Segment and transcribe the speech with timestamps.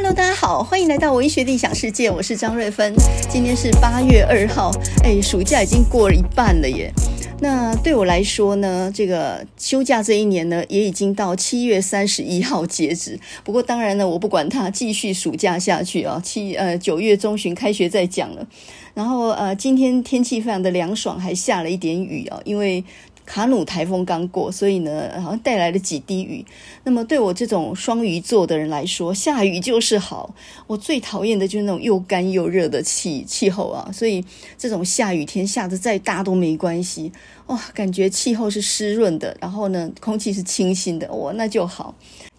[0.00, 2.94] Hello，大家好，欢迎来到我医学理想世界，我是张瑞芬。
[3.28, 4.70] 今天是八月二号，
[5.02, 6.92] 哎，暑假已经过了一半了耶。
[7.40, 13.18] 那对我来说呢，这个休假这一年呢，也已经到七月三十一号截止。
[13.42, 16.20] 不过当然呢，我不管它，继续暑假下去啊。
[16.22, 18.46] 七呃九月中旬开学再讲了。
[18.94, 22.84] 然后呃，今天天气非常的凉爽，还下了一点雨啊，因为。
[23.28, 26.42] 卡努台风刚过，所以呢，好像带来了几滴雨。
[26.84, 30.34] 那么对我这种双鱼座的人来说，下雨就是好。
[30.66, 34.24] 我最讨厌的就是那种又干又热的气气候啊，所以
[34.56, 37.12] 这种下雨天下得再大都没关系。
[37.48, 41.94] 哇，感觉气候是湿润的，然后呢，空气是清新的，哇，那就好。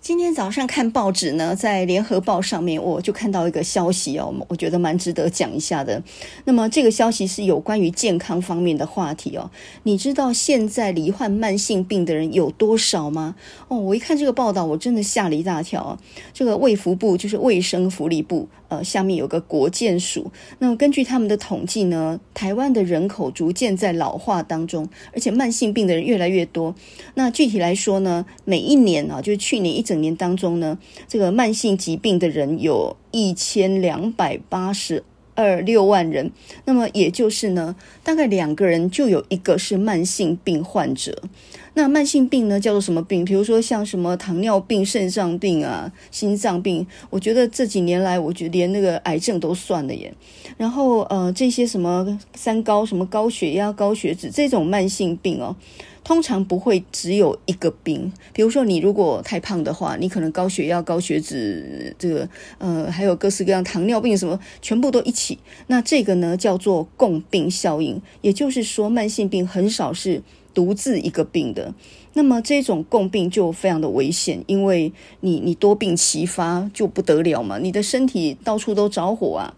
[0.10, 6.02] 今天早上看报纸呢，在联合报上面我就看到一个消息哦，我觉得蛮值得讲一下的。
[6.46, 9.52] 那么这个消息是有关于健康方面的话题哦。
[9.84, 13.36] 你知道现在罹患慢性病的人有多少吗？
[13.68, 15.96] 哦，我一看这个报道，我真的吓了一大跳。
[16.34, 20.32] 这个卫福部就是卫生福利部，呃，下面有个国健署。
[20.60, 26.74] 那么根据他们的统计呢，台湾的人口逐渐在老化当中，而且慢性病的人越来越多。
[27.16, 30.78] 那具体来说呢，每一年啊，就是去年一整年当中呢，
[31.08, 36.32] 这个慢性疾病的人有一千两百八十二六万人，
[36.66, 41.24] 那么也就是呢，大概两个人就有一个是慢性病患者。
[41.74, 43.24] 那慢性病呢，叫做什么病？
[43.24, 46.86] 比如说像什么糖尿病、肾脏病啊、心脏病。
[47.10, 50.14] 我觉得这几年来，我觉得连那个癌症都算了耶。
[50.58, 55.56] 然后呃，这些什么三高、什么高血压、高血脂这种慢性病哦。
[56.02, 65.38] 通常不会只有一个病，比如说你如果太胖的话，你可能高血压、高血脂，这个呃还有各式各样糖尿病什么，全部都一起。
[65.68, 70.24] 那这个呢叫做共病效应，也就是说慢性病很少是
[70.54, 71.74] 独自一个病的。
[72.14, 79.54] 那么这种共病就非常的危险，因为你你多病齐发就不得了嘛，你的身体到处都着火啊。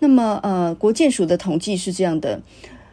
[0.00, 2.42] 那么呃，国健署的统计是这样的，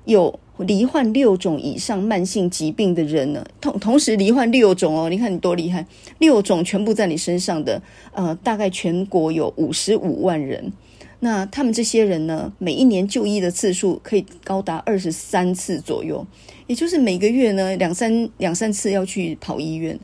[0.06, 0.40] 有。
[0.60, 5.86] 罹患六种以上慢性疾病的人呢，同同时罹患六种哦，你看你多厉害，
[6.20, 7.82] 六种全部在你身上的，
[8.14, 10.72] 呃，大概全国有五十五万人。
[11.20, 16.26] 那他们这些人呢，每一年就医的次数可以高达二十三次左右，
[16.68, 20.00] 也就是每个月呢两三两三次要去跑医院，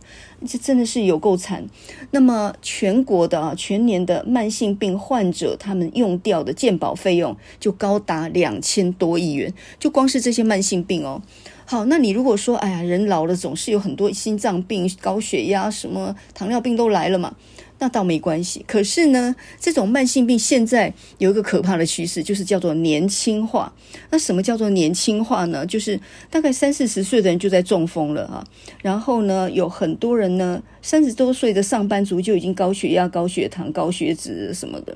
[0.46, 1.66] 这真的是有够惨。
[2.12, 11.22] 那么全国的啊，全年的慢性病患者，他们用掉的健保费用就高达两千多亿元，就光是这些慢性病哦。
[11.66, 17.34] 好，那你如果说，哎呀，人老了总是有很多心脏病、高血压、什么糖尿病都来了嘛。
[17.82, 23.74] 那倒没关系，可是呢，这种慢性病现在有一个可怕的趋势，就是叫做年轻化。
[24.12, 25.66] 那什么叫做年轻化呢？
[25.66, 26.00] 就是
[26.30, 28.46] 大概三四十岁的人就在中风了啊。
[28.84, 34.96] 然后呢，有很多人呢，三十多岁的上班族就已经高血压、高血糖、高血脂什么的。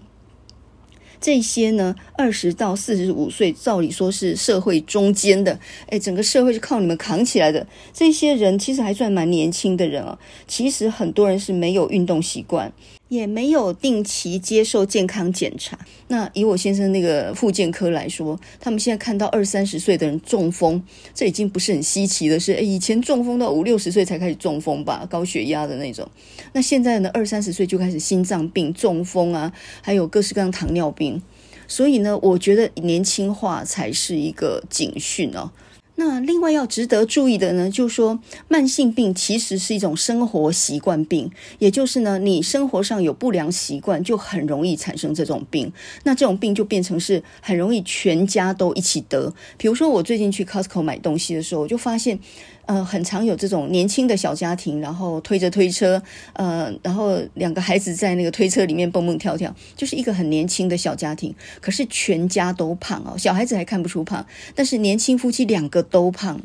[1.19, 7.65] 这些呢，二十到四十五岁，照理说是社会中间的，哎，整个社会是靠你们扛起来的。
[7.93, 10.17] 这些人其实还算蛮年轻的人啊。
[10.47, 12.71] 其实很多人是没有运动习惯，
[13.15, 15.79] 也没有定期接受健康检查。
[16.09, 20.83] 那以我先生那个复健科来说，他们现在看到二三十岁的人中风，
[21.13, 22.55] 这已经不是很稀奇的事。
[22.61, 26.07] 以前中风到五六十岁才开始中风吧，高血压的那种。
[26.53, 31.21] 那现在呢，二三十岁就开始心脏病、中风啊，还有各式各样糖尿病。
[31.67, 35.49] 所以呢，我觉得年轻化才是一个警讯哦。
[35.95, 45.71] 那另外要值得注意的呢，就是说慢性病其实是一种生活习惯病，也就是呢，你生活上有不良习惯，就很容易产生这种病。
[46.03, 49.33] 那这种病就变成是很容易全家都一起得。
[49.57, 52.19] 比如说我最近去 Costco 买东西的时候，我就发现。
[52.65, 56.01] 呃，很常有这种年轻的小家庭，然后推着推车，
[56.33, 64.25] 呃，然后两个孩子在那个推车里面蹦蹦跳跳，就是一个很年轻的小家庭，可是全家都胖哦，小孩子还看不出胖，
[64.55, 66.41] 但是年轻夫妻两个都胖，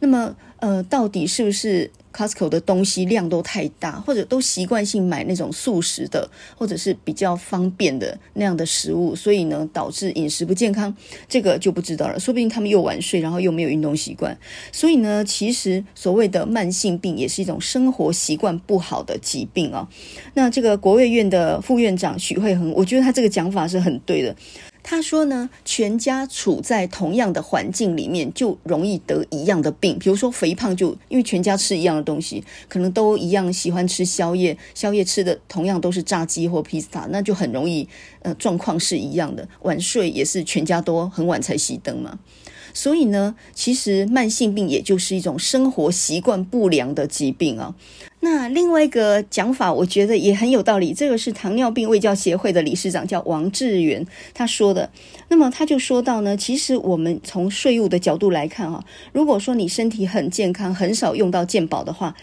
[0.00, 10.94] 那么呃，到底是不是？Costco 的东西量都太大，或者都习惯性买那种速食的，或者是比较方便的那样的食物，所以呢，导致饮食不健康，
[11.28, 12.20] 这个就不知道了。
[12.20, 14.36] 说不定他们又晚睡，然后又没有运动习惯，
[14.70, 19.88] 所以呢，其实所谓的慢性病也是一种生活习惯不好的疾病啊。
[20.34, 24.36] 那这个国卫院的副院长许慧恒，我觉得他这个讲法是很对的。
[24.82, 29.98] 他说呢，全家处在同样的环境里面，就容易得一样的病。
[29.98, 37.88] 比如说肥胖就，因为全家吃一样的东西，可能都一样喜欢吃宵夜，宵夜吃的同样都是炸鸡或披萨，那就很容易，
[38.22, 39.48] 呃，状况是一样的。
[39.62, 42.18] 晚睡也是全家都很晚才熄灯嘛。
[42.74, 47.74] 所以呢，其实慢性病也就是一种生活习惯不良的疾病啊。
[48.24, 50.94] 那另外一个讲法，我觉得也很有道理。
[50.94, 54.88] 这个是糖尿病卫教协会的理事长，叫王志源，他说的。
[55.26, 62.14] 那么他就说到呢，其实我们从税务的角度来看，哈，如果说你身体很健康，很少用到健保的话，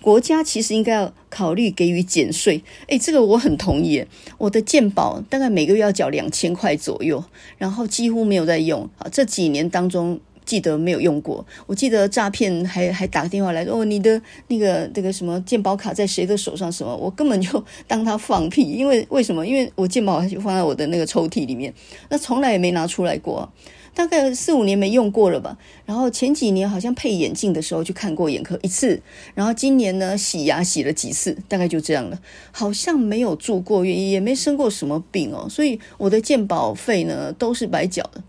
[0.00, 2.62] 国家其实应该要考虑给予减税。
[2.86, 4.04] 诶，这个我很同意。
[4.38, 7.24] 我的健保大概每个月要缴两千块左右，
[7.56, 9.08] 然后几乎没有在用啊。
[9.10, 10.20] 这几年当中。
[10.48, 16.72] 记得没有用过，我记得诈骗还还打个电话来说，哦，你的那个那个什么健保卡在谁的手上？
[16.72, 16.96] 什么？
[16.96, 19.46] 我根本就当他放屁，因为为什么？
[19.46, 21.74] 因为我健保就放在我的那个抽屉里面，
[22.08, 23.52] 那从来也没拿出来过，
[23.92, 25.58] 大概四五年没用过了吧。
[25.84, 29.02] 然后前几年好像配眼镜的时候去看过眼科一次，
[29.34, 32.18] 然后今年呢洗牙洗了几次，大概就这样了，
[32.52, 38.22] 好像没有住过院，也没生过什么病哦，所以我的健保费呢都是白缴的。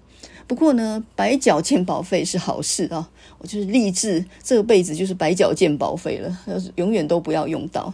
[0.50, 3.08] 不过呢，白缴健保费是好事啊！
[3.38, 6.36] 我就是立志这辈子就是白缴健保费了，
[6.76, 7.94] 永远都不要用到。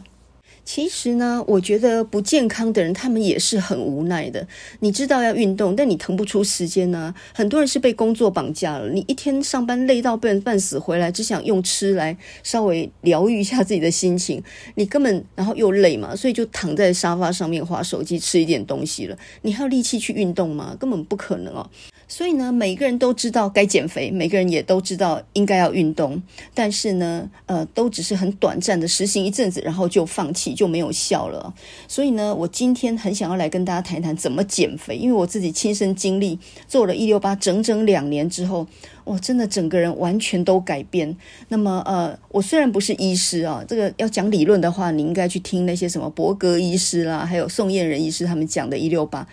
[0.64, 4.48] 其实呢，我觉得不健康的人他们也是很无奈的。
[4.80, 7.14] 你知道要运动，但你腾不出时间呢。
[7.34, 14.42] 很多人是被工作绑架了，你一天上班累到半半死，回来只想用吃来稍微疗愈一下自己的心情。
[14.76, 19.18] 你根本然后又累嘛，所以就躺在沙发上面划手机，吃一点东西了。
[19.42, 20.76] 你还有力气去运动吗？
[20.80, 21.70] 根本不可能哦。
[22.16, 26.24] 所以呢，每个人都知道该减肥，每个人也都知道应该要运动，
[26.54, 31.54] 但是呢，呃，都只是很短暂的实行一阵子，然后就放弃，就没有效了。
[31.90, 36.40] 所以呢，我今天很想要来跟大家谈一谈怎么减肥，因为我自己亲身经历，
[36.70, 38.66] 做了一六八整整两年之后，
[39.04, 41.18] 我真的整个人完全都改变。
[41.50, 49.28] 那么，呃，我虽然不是医师啊，这个要讲理论的话，你应该去听那些什么伯格医师啦，还有宋燕仁医师他们讲的一六八。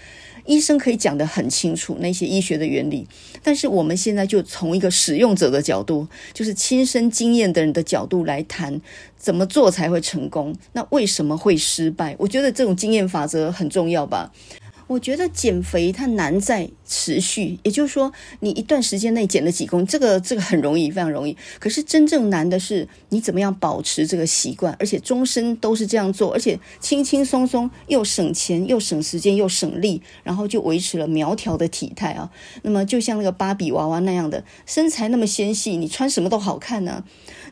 [0.44, 3.06] 医生可以讲得很清楚那些医学的原理，
[3.43, 8.81] 但是我们现在就从一个使用者的角度，就是亲身经验的人的角度来谈，
[9.17, 10.55] 怎么做才会成功？
[10.73, 12.15] 那为什么会失败？
[12.19, 14.33] 我觉得这种经验法则很重要吧。
[14.93, 21.35] 我觉得减肥它难在持续，也就是说，你一段时间内减了几公，这个这个很容易，非常容易。
[21.59, 32.31] 可是真正难的是你怎么样保持这个习惯，而且终身都是这样做，而且轻轻松松又省钱又省时间又省力，然后就维持了苗条的体态啊。
[32.61, 37.05] 那么就像那个芭比娃娃那样的身材那么纤细，你穿什么都好看呢、啊。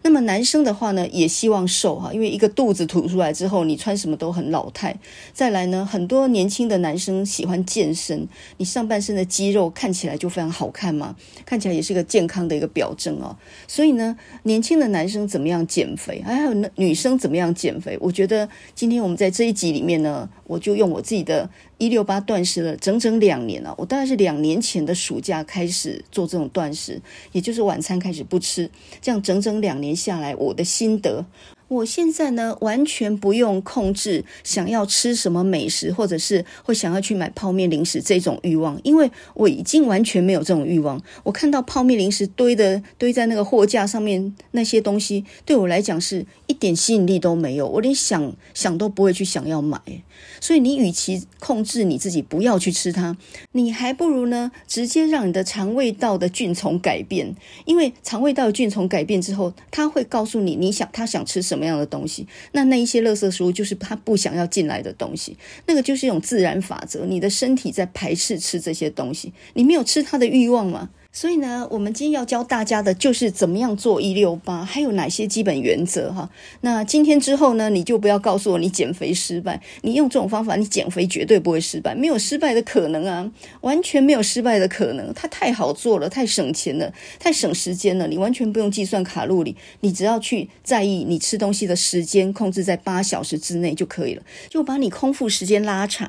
[0.03, 4.99] 那么男生的话呢，也希望瘦哈，因为一个肚子凸出来之后，你穿什么都很老态。
[5.33, 8.27] 再来呢，很多年轻的男生喜欢健身，
[8.57, 11.15] 你上半身的肌肉看起来就非常好看嘛，
[11.45, 13.37] 看起来也是个健康的一个表征哦。
[13.69, 17.99] 所以呢，年轻的男生怎么样减肥，还有女生怎么样减肥？
[18.01, 21.51] 我觉得今天我们在这一集里面呢，我就用我自己的。
[21.81, 27.01] 一六八断食了整整两年了，我大概是两年前的暑假开始做这种断食，
[27.33, 28.71] 也就是晚餐开始不吃，
[29.01, 31.25] 这样整整两年下来，我的心得。
[31.71, 41.01] 我现在呢，完全不用控制想要吃什么美食，或者是会想要去买泡面零食这种欲望，因为我已经完全没有这种欲望。
[41.23, 49.81] 我看到泡面零食堆的堆在那个货架上面那些东西，对我来讲是一点吸引力都没有，我连想想都不会去想要买。
[50.41, 53.17] 所以你与其控制你自己不要去吃它，
[53.53, 61.60] 你还不如呢，直接让你的肠胃道的菌丛改变，因为肠胃道的菌丛改变之后，它会告诉你你想他想吃什么。
[61.61, 62.27] 什么样的东西？
[62.53, 65.37] 那那一些垃圾食物就是他不想要进来的东西，
[65.67, 67.05] 那个就是一种自然法则。
[67.05, 70.89] 你的身体在排斥吃这些东西，你没有吃它的欲望吗？
[71.13, 76.31] 所以呢，我们今天要教大家的就是怎么样做一六八，还有哪些基本原则哈。
[76.61, 83.29] 那今天之后呢，你就不要告诉我你减肥失败，你用这种方法，你减肥绝对不会失败，没有失败的可能啊，
[83.63, 85.13] 完全没有失败的可能。
[85.13, 96.09] 它太好做了，太省钱了，太省时间了，你完全不用计算卡路里，你只要去在意你吃东西的时间，控制在八小时之内就可以了，就把你空腹时间拉长。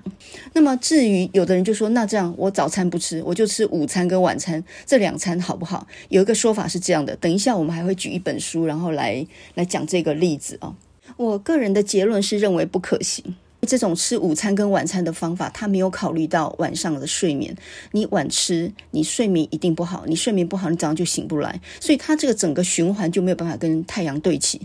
[0.54, 4.64] 那么至于有的人就说，那这样我早餐不吃，我就吃午餐跟晚餐。
[4.92, 5.88] 这两餐好不好？
[6.10, 10.76] 有一个说法是这样的，等一下我们还会举一本书，然后来来讲这个例子啊。
[11.16, 13.24] 我个人的结论是认为不可行。
[13.66, 17.56] 这种吃午餐跟晚餐的方法，它没有考虑到晚上的睡眠。
[17.94, 20.04] 你晚吃，你睡眠一定不好。
[20.08, 24.60] 你睡眠不好，你早上就醒不来，所以它这个整个循环就没有办法跟太阳对齐。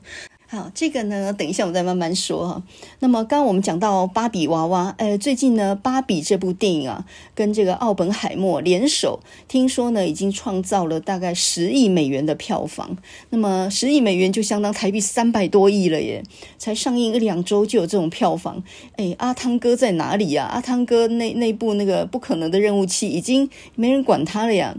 [0.49, 2.63] 好，这个呢，等一下我再慢慢说哈。
[3.01, 12.97] 那么，刚刚我们讲到芭比娃娃，呃，最近呢，《芭比》这部电影啊，跟这个奥本海默联手，听说呢，已经创造了大概十亿美元的票房。
[13.31, 16.23] 那么，十亿美元就相当台币三百多亿了耶！
[16.59, 18.63] 才上映一两周就有这种票房，
[18.95, 20.45] 哎，阿汤哥在哪里呀？
[20.45, 24.77] 阿汤哥那那部那个不可能的任务器已经没人管他了呀。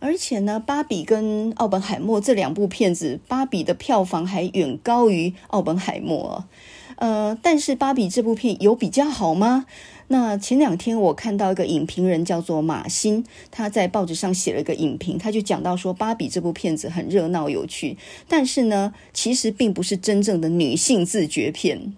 [0.00, 6.44] 而且呢，芭比跟奥本海默这两部片子，芭比的票房还远高于奥本海默。
[6.96, 9.66] 呃，但是芭比这部片有比较好吗？
[10.08, 21.94] 那前两天我看到一个影评人叫做马欣，他在报纸上写了一个影评，他就讲到说，芭比这部片子很热闹有趣，但是呢，其实并不是真正的女性自觉片。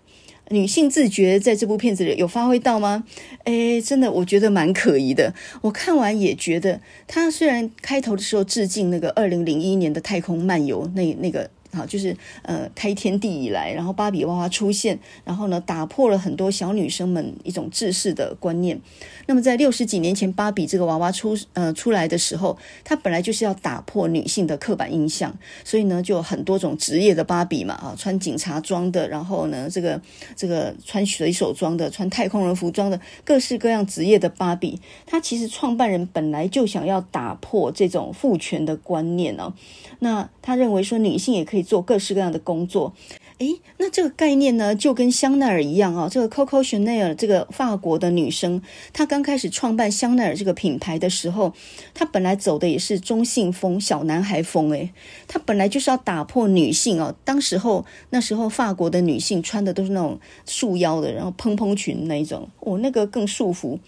[0.50, 3.04] 女性自觉在这部片子里有发挥到吗？
[3.44, 5.32] 诶，真的，我觉得蛮可疑的。
[5.62, 11.48] 我看完也觉得，他虽然开头的时候致敬那个二零零一年的《太空漫游》那那个。
[11.72, 18.80] 好，就是呃，开天地以来，然后芭比娃娃出现，然后呢，打破了很多小女生们一种制式的观念。
[19.26, 25.32] 那么在六十几年前，芭比这个娃娃出呃出来的时候，它本来就是要打破女性的刻板印象，
[25.64, 30.00] 所以呢，就有很多种职业的芭比嘛，啊，穿警察装的，然后呢，这个
[30.34, 34.80] 这个穿水手装的，穿太空人服装的，各式各样职业的芭比。
[35.06, 39.52] 它其实创办人本来就想要打破这种父权的观念哦。
[40.00, 42.92] 那他认为说女性也可以做各式各样的工作。
[43.40, 46.08] 诶，那这个概念呢，就跟香奈儿一样啊、哦。
[46.12, 48.60] 这个 Coco Chanel 这个法国的女生，
[48.92, 51.54] 她刚开始创办香奈儿这个品牌的时候，
[51.94, 54.70] 她本来走的也是中性风、小男孩风。
[54.72, 54.92] 诶，
[55.26, 57.16] 她本来就是要打破女性哦。
[57.24, 63.78] 当时候那时候法国的女性穿的都是那种束腰的，然后蓬蓬裙那一种，哦，那个更束缚。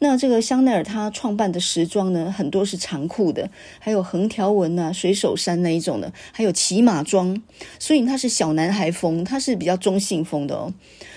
[0.00, 3.48] 那这个香奈儿她创办的时装呢，很多是长裤的，
[3.78, 7.42] 还有横条纹啊、水手衫那一种的，还有骑马装，
[7.78, 10.74] 所以它是小男孩风，它是比较中性风的哦。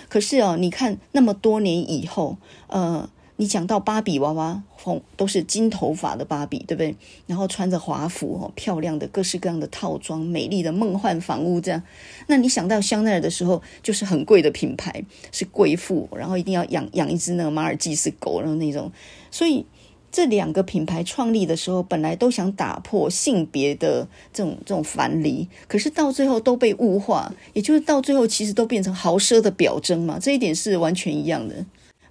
[0.07, 3.09] 可是哦，你看那么多年以后，呃。
[3.37, 6.95] 你讲到芭比娃娃，红都是金头发的芭比，对不对？
[7.25, 11.81] 然后穿着华服，漂亮的各式各样的套装，美丽的梦幻房屋这样。
[12.27, 18.91] 那你想到香奈儿的时候，就是很贵的品牌，是贵妇，然后一定要养养一只那个马尔济斯狗，然后那种。
[19.31, 19.65] 所以
[20.11, 30.19] 这两个品牌创立的时候，本来都想打破性别的这种这种樊篱，可是到最后都被物化，也就是到最后其实都变成豪奢的表征嘛。
[30.19, 31.65] 这一点是完全一样的。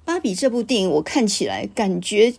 [0.04, 2.32] 芭比这部电影，我看起来感觉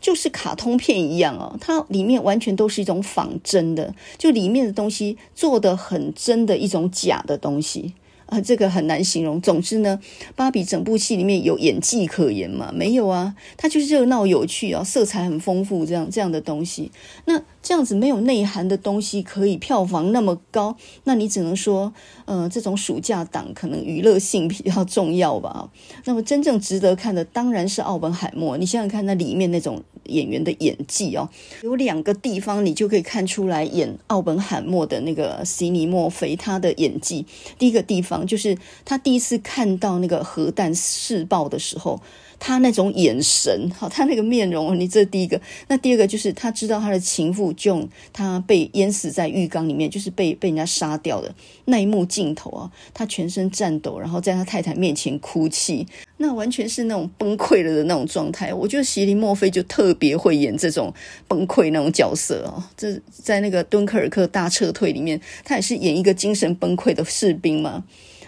[0.00, 7.94] 就是卡通片一样哦，它里面完全都是一种仿真的，就里面的东西做得很真的一种假的东西。
[8.26, 9.40] 啊，这个很难形容。
[9.40, 10.00] 总之呢，
[10.34, 12.70] 芭比整部戏里面有演技可言吗？
[12.74, 16.90] 没有啊，它就是热闹有趣啊，色彩很丰富，这样这样的东西。
[17.24, 21.92] 那这样子没有内涵的东西可以票房那么高，那你只能说，
[22.24, 25.68] 呃，这种暑假档可能娱乐性比较重要吧。
[26.06, 28.56] 那么真正值得看的当然是奥本海默。
[28.56, 31.28] 你想想看，那里面那种演员的演技哦，
[31.64, 37.26] 有两个地方你就可以看出来演奥本海默的那个席尼莫菲他的演技。
[37.58, 38.24] 第一个地方。
[38.26, 42.00] 就是他第一次看到那个核弹试爆的时候，
[42.38, 45.40] 他那种眼神，好，他那个面容，你这第一个。
[45.68, 55.86] 那第二个就是他知道他的情妇 Joe，他被淹死在浴缸里面，就是被被人家杀掉的那一幕镜头啊，他全身颤抖，然后在他太太面前哭泣，
[56.18, 58.52] 那完全是那种崩溃了的那种状态。
[58.52, 60.92] 我觉得席琳墨菲就特别会演这种
[61.26, 67.84] 崩溃那种角色啊，这在那个敦刻尔克大撤退里面，他也是演一个精神崩溃的士兵嘛。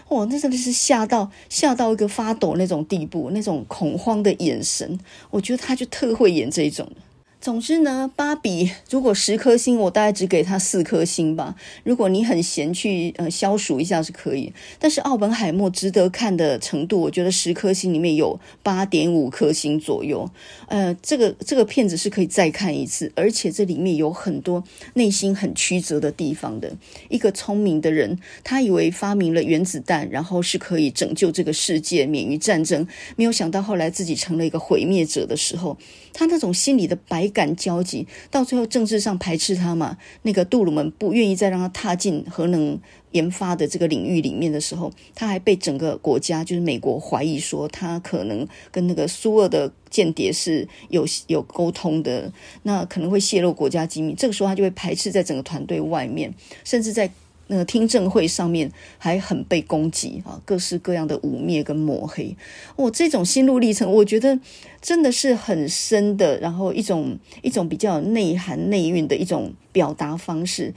[0.09, 4.99] 哇，那真的是吓到吓到一个发抖那种地步，那种恐慌的眼神，
[5.31, 6.87] 我觉得他就特会演这一种。
[7.41, 11.55] 总之呢，芭比如果十颗星，我大概只给他四颗星吧。
[11.85, 20.29] 如果你很闲去呃消暑一下是可以，但是奥本海默值得看的程度，我觉得十颗星里面有八点五颗星左右。
[20.67, 24.61] 呃，这个这个片子是可以再看一次，而且这里面有很多
[24.95, 26.75] 内心很曲折的地方的。
[27.07, 35.77] 一个聪明的人，他以为发明了原子弹，然后是可以拯救这个世界免于战争，没有想到后来自己成了一个毁灭者的时候，
[36.11, 37.28] 他那种心里的白。
[37.29, 39.97] 感交集，到最后政治上排斥他嘛？
[40.23, 42.79] 那个杜鲁门不愿意再让他踏进核能
[43.11, 52.31] 研发的这个领域里面的时候，他还被整个国家，就是美国怀疑说他可能跟那个苏俄的间谍是有有沟通的，
[52.63, 54.13] 那可能会泄露国家机密。
[54.13, 56.33] 这个时候他就会排斥在整个团队外面，
[56.63, 57.09] 甚至在。
[57.51, 62.37] 那个听证会上面还很被攻击啊，各式各样的污蔑跟抹黑，
[62.75, 64.39] 哦，这种心路历程，我觉得
[64.79, 70.73] 真的是很深的，然后一种一种比较内涵内蕴的一种表达方式。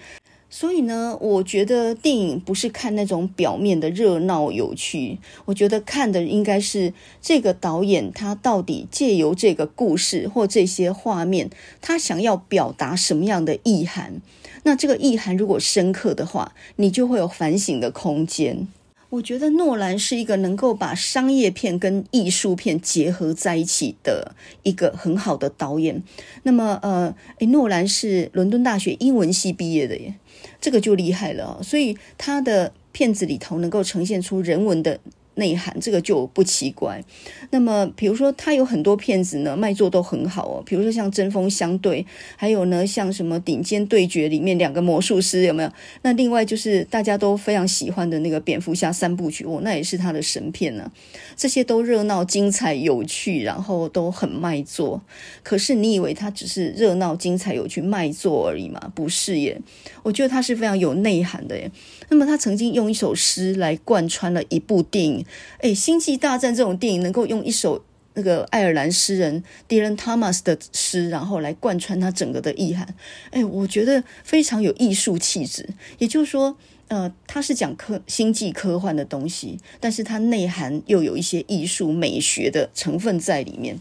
[0.48, 11.48] 所以呢，我觉得电影不是看那种表面的热闹有趣，我觉得看的应该是这个导演他到底借由这个故事或这些画面，
[11.80, 14.20] 他想要表达什么样的意涵。
[14.64, 18.68] 那这个意涵如果深刻的话，你就会有反省的空间。
[19.10, 26.02] 我觉得诺兰是一个能够把商业片跟艺术片结合在一起的一个很好的导演。
[26.44, 30.14] 那么，呃，诶，诺兰是伦敦大学英文系毕业的耶，
[30.60, 31.60] 这个就厉害了。
[31.62, 34.98] 所以他的片子里头能够呈现出人文的。
[35.34, 37.02] 内涵这个就不奇怪。
[37.50, 40.62] 那么，比如说他有很多片子呢，卖座都很好哦。
[40.64, 42.02] 比如说像《针锋相对》，
[42.36, 45.72] 还有呢像什么《顶尖对决》里面两个魔术师有没有？
[46.02, 50.90] 那另外就是大家都非常喜欢的那个蝙蝠侠三部曲哦，那也是他的神片呢。
[51.36, 55.02] 这些都热闹、精彩、有趣，然后都很卖座。
[55.42, 58.92] 可是你以为他只是热闹、精彩、有趣、卖座而已吗？
[58.94, 59.60] 不是耶，
[60.02, 61.70] 我觉得他是非常有内涵的耶。
[62.08, 65.21] 那么他曾经用一首诗来贯穿了一部电影。
[65.58, 72.94] 哎，《星际大战》这种电影能够用一首那个爱尔兰诗人 Dylan Thomas 的诗，然后来贯穿它整个的意涵。
[73.30, 75.68] 哎，我觉得非常有艺术气质。
[75.98, 76.56] 也就是说，
[76.88, 83.78] 呃，它是讲科星际科幻的东西，但是它内涵又有一些艺术美学的成分在里面。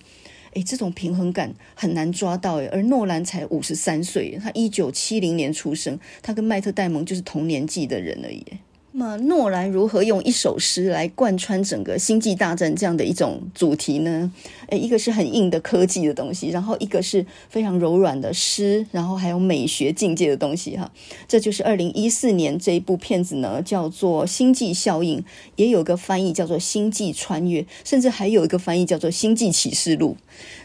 [0.54, 2.62] 哎，这种平衡感很难抓到。
[2.62, 8.46] 哎，而诺兰才五十三岁，他一九七零年出生，他跟迈特戴蒙就是同年纪的人而已。
[8.94, 14.30] 那么诺兰如何用一首诗来贯穿整个《星际大战》这样的一种主题呢？
[14.68, 20.92] 诶，一个是很硬的科技的东西，然后一个是非常柔软的诗，然后还有美学境界的东西哈。
[21.26, 25.20] 这就是二零一四年这一部片子呢，叫做《星际效应》，
[25.56, 30.18] 也有个翻译叫做《星际穿越》，甚至还有一个翻译叫做《星际启示录》。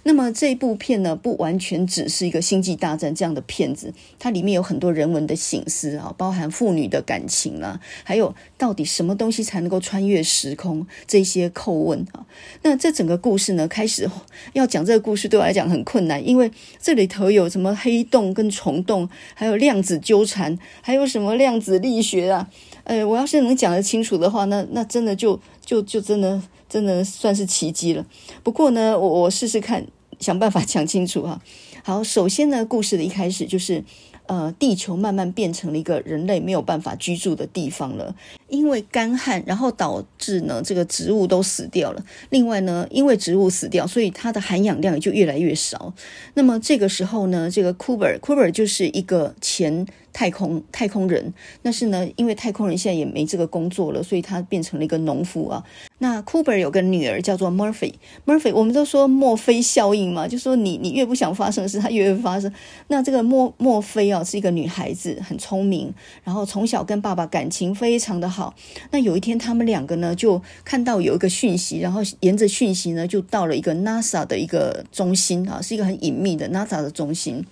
[0.06, 10.86] 那么这一部片呢，不完全只是一个星际大战这样的片子，它里面有很多人文的醒思啊，包含父女的感情啊，还有，到底什么东西才能够穿越时空？
[11.08, 12.24] 这些叩问啊，
[12.62, 14.08] 那这整个故事呢，开始
[14.52, 16.48] 要讲这个故事，对我来讲很困难，因为
[16.80, 22.48] 这里头有什么黑洞跟虫洞，还有量子纠缠，还有什么量子力学啊？
[22.84, 28.06] 呃，我要是能讲得清楚的话，那那真的就就就真的真的算是奇迹了。
[28.44, 29.84] 不过呢，我我试试看，
[30.18, 31.40] 想办法讲清楚哈。
[31.82, 33.84] 好，首先呢，故事的一开始就是。
[34.28, 38.12] 呃，地球慢慢变成了一个人类没有办法居住的地方了，
[38.48, 42.04] 因为干旱，然后导致呢这个植物都死掉了。
[42.30, 45.92] 另外呢，因为植物死掉，所以它的含氧量也就越来越少。
[46.34, 49.86] 那么这个时候呢，这个库珀，库珀就是一个前。
[50.16, 55.62] 太空太空人，但是呢，因为太空人现在也没这个工作了，所以他变成了一个农夫啊。
[55.98, 62.50] 那 Cooper 有个女儿叫做 Murphy，Murphy 我们都说墨菲效应嘛，就说你你越不想发生的事，它越会发生。
[62.88, 65.92] 那这个墨墨菲啊，是一个女孩子，很聪明，
[66.24, 68.26] 然后从小跟爸爸感情非常的。
[68.36, 68.54] 好
[68.90, 77.42] 那有一天，他们两个呢就看到有一个讯息，然后沿着讯息呢就到了一个 NASA 的一个中心啊，是一个很隐秘的 NASA 的中心。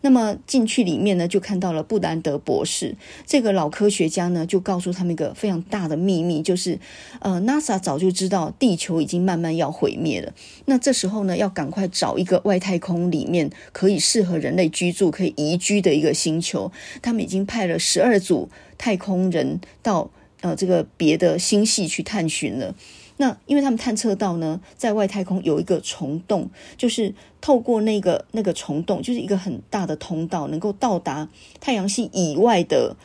[0.00, 6.78] 那么进去里面呢，就看到了布兰德博士这个老科学家呢，就告诉他们一个非常大的秘密，就是
[7.20, 10.32] 呃，NASA 早就知道地球已经慢慢要毁灭了。
[10.64, 16.72] 那这时候呢，要赶快找一个外太空里面可以适合人类居住、可以宜居的一个星球。
[17.02, 18.48] 他们已经派了十二组
[18.78, 22.74] 太空人到呃这个别的星系去探寻了。
[23.16, 31.28] 那因为他们探测到呢，在外太空有一个虫洞，就是透过那个那个虫洞，就是一个很大的通道，能够到达
[31.60, 32.96] 太阳系以外的。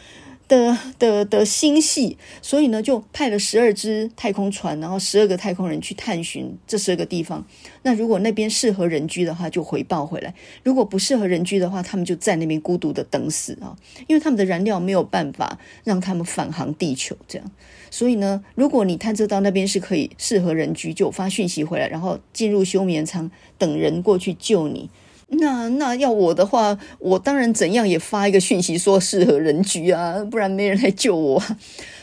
[0.47, 7.45] 的的的星系，所以呢，就派了十二只太空船，然后十二个太空人去探寻这十二个地方。
[7.81, 10.31] 那如果那边适合人居的话，就回报回来；
[10.63, 13.75] 如果不适合人居的话，他们就在那边孤独的等死啊！
[14.08, 17.51] 因为他们的燃料没有办法让他们返航地球，这样。
[17.89, 24.89] 所以呢，如果你探测到那边是可以适合人居，就发讯息回来，然后进入休眠舱等人过去救你。
[25.28, 31.42] 那那要我的话，我当然怎样也发一个讯息说适合人居啊，不然没人来救我。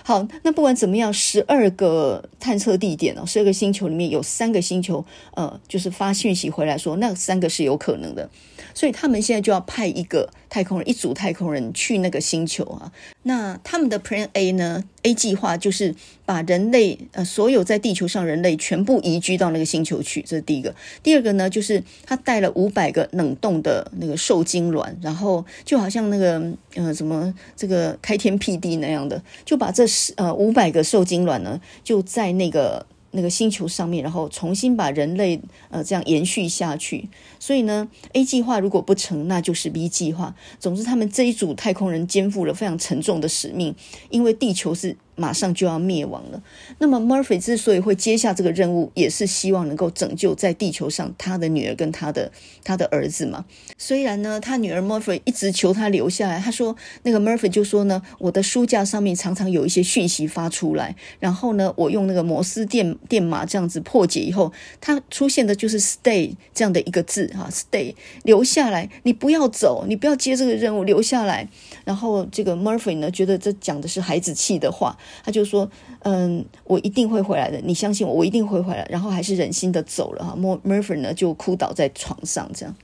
[0.05, 5.05] 好，那不管怎么样，十二个探测地点哦，十二个星球里面有三个星球，
[5.35, 8.29] 呃，就是发讯息回来说那三个是有可能的，
[8.75, 12.93] 所以他们现在就要派一个太空人，一组太空人去那个星球啊。
[13.25, 20.75] 那他们的 Plan A 呢？A 计划就是把人类，呃，所有在地球上人类全部移居到那个星球去，这是第一个。
[21.03, 26.43] 第二个呢，就是他带了五百个冷冻的那个受精卵，然后就好像那个，
[26.75, 32.85] 呃，什么这个开天辟地那样的，就把这十呃五百个受精卵呢，就在那个。
[33.15, 37.07] 那个星球上面，然后重新把人类呃这样延续下去。
[37.43, 40.33] 所以呢，A 计划如果不成，那就是 B 计划。
[40.61, 43.75] 总之，他们这一组太空人肩负了非常沉重的使命，
[44.11, 46.41] 因为地球是马上就要灭亡了。
[46.79, 52.31] 那么 Murphy 之所以会接下这个任务，也是希望能够拯救在地球上他的女儿跟他的
[52.63, 53.45] 他的儿子嘛。
[53.77, 71.49] 虽然呢，他女儿 Murphy 一直求他留下来，他说那个 Murphy 就说呢，我的书架上面常常有一些讯息发出来，然后呢，我用那个摩斯电电码这样子破解以后，它出现的就是 stay 这样的一个字哈，stay 留下来，你不要走，你不要接这个任务，留下来。
[71.85, 75.71] 然后这个 Murphy 呢，觉得这讲的是孩子气的话，他就说
[76.05, 80.37] ：“嗯，我一定会回来的，你相信我，我一定会回来。”然后还是忍心的走了哈。
[80.37, 82.75] Murphy 呢就哭倒在床上，这样。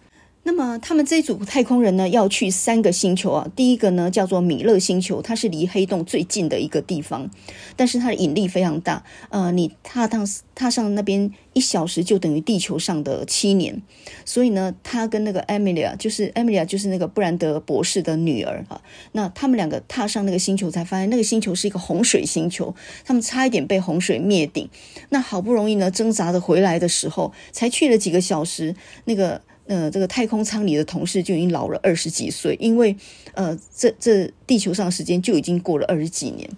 [0.49, 3.47] 那么他们这一组太空人呢，要去三个星球啊。
[3.55, 7.29] 第一个呢叫做米勒星球，它是离黑洞最近的一个地方，
[7.77, 9.05] 但是它的引力非常大。
[9.29, 13.83] 呃，你踏趟踏上那边一小时就等于地球上的七年。
[14.25, 18.81] 所以呢，他跟那个 Amelia，就是 Amelia，就是那个布兰德博士的女儿啊。
[19.13, 24.67] 那他们两个踏上那个星球，才发现那个星球是一个洪水星球，他们差一点被洪水灭顶。
[25.11, 29.43] 那好不容易呢，挣扎着回来的时候，才去了几个小时，那个。
[29.69, 32.97] 呃，这个太空舱里的同事就已经老了二十几岁，因为
[33.35, 36.49] 呃，这这地球上时间就已经过了二十几年。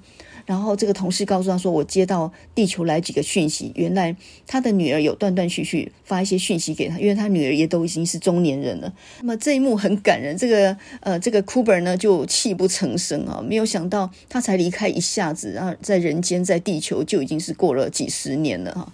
[0.47, 4.17] 然后这个同事告诉他说：“我接到地球来几个讯息，原来
[4.49, 8.93] 他的女儿有断断续续发一些讯息给他，因为他女儿也都已经是中年人了。
[9.21, 18.93] 那么这一幕很感人，这个呃，这个 Cooper 呢就泣不成声啊，没有想到他才离开一下子，然后在人间在地球就已经是过了几十年了哈。”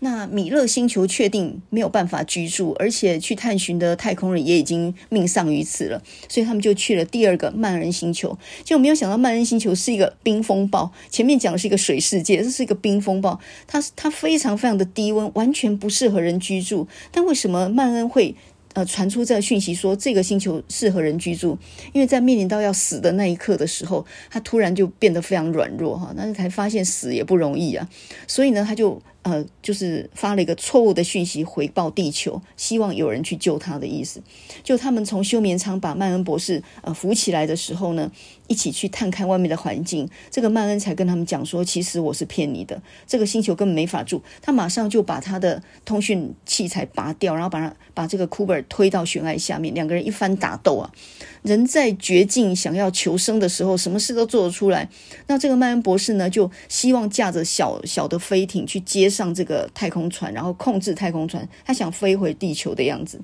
[0.00, 8.38] 那米勒星球确定没有办法居住，而且去探寻的太空人也已经命丧于此了，所以他们就去了第二个曼恩星球。
[8.62, 10.92] 结果没有想到，曼恩星球是一个冰风暴。
[11.10, 16.86] 前面讲的是一个水世界，这是一个冰风暴，它它非常非常的低温，完全不适合人居住。
[17.10, 18.36] 但为什么曼恩会
[18.74, 21.58] 呃传出这个讯息说这个星球适合人居住？
[21.92, 27.88] 因为在面临到要死的那一刻的时候，他突然就变得非常软弱哈，那才发现死也不容易啊，
[28.28, 29.02] 所以呢，他就。
[29.30, 34.22] 呃，就是发了一个错误的讯息回报地球，希望有人去救他的意思。
[34.62, 38.10] 就他们从休眠舱把曼恩博士呃扶起来的时候呢，
[38.48, 40.08] 一起去探看外面的环境。
[40.30, 44.20] 这个曼恩才跟他们讲说，其实我是骗你的，这个星球根本没法住。
[44.42, 50.90] 他马上就把他的通讯器材拔掉，然后把他把这个库珀推到悬崖下面，两个人一番打斗啊。
[51.42, 54.88] 人在绝境想要求生的时候，什么事都做得出来。
[55.28, 63.20] 那这个曼恩博士呢，就希望驾着小小的飞艇去接上这个太空船，然后控制太空船，他想飞回地球的样子。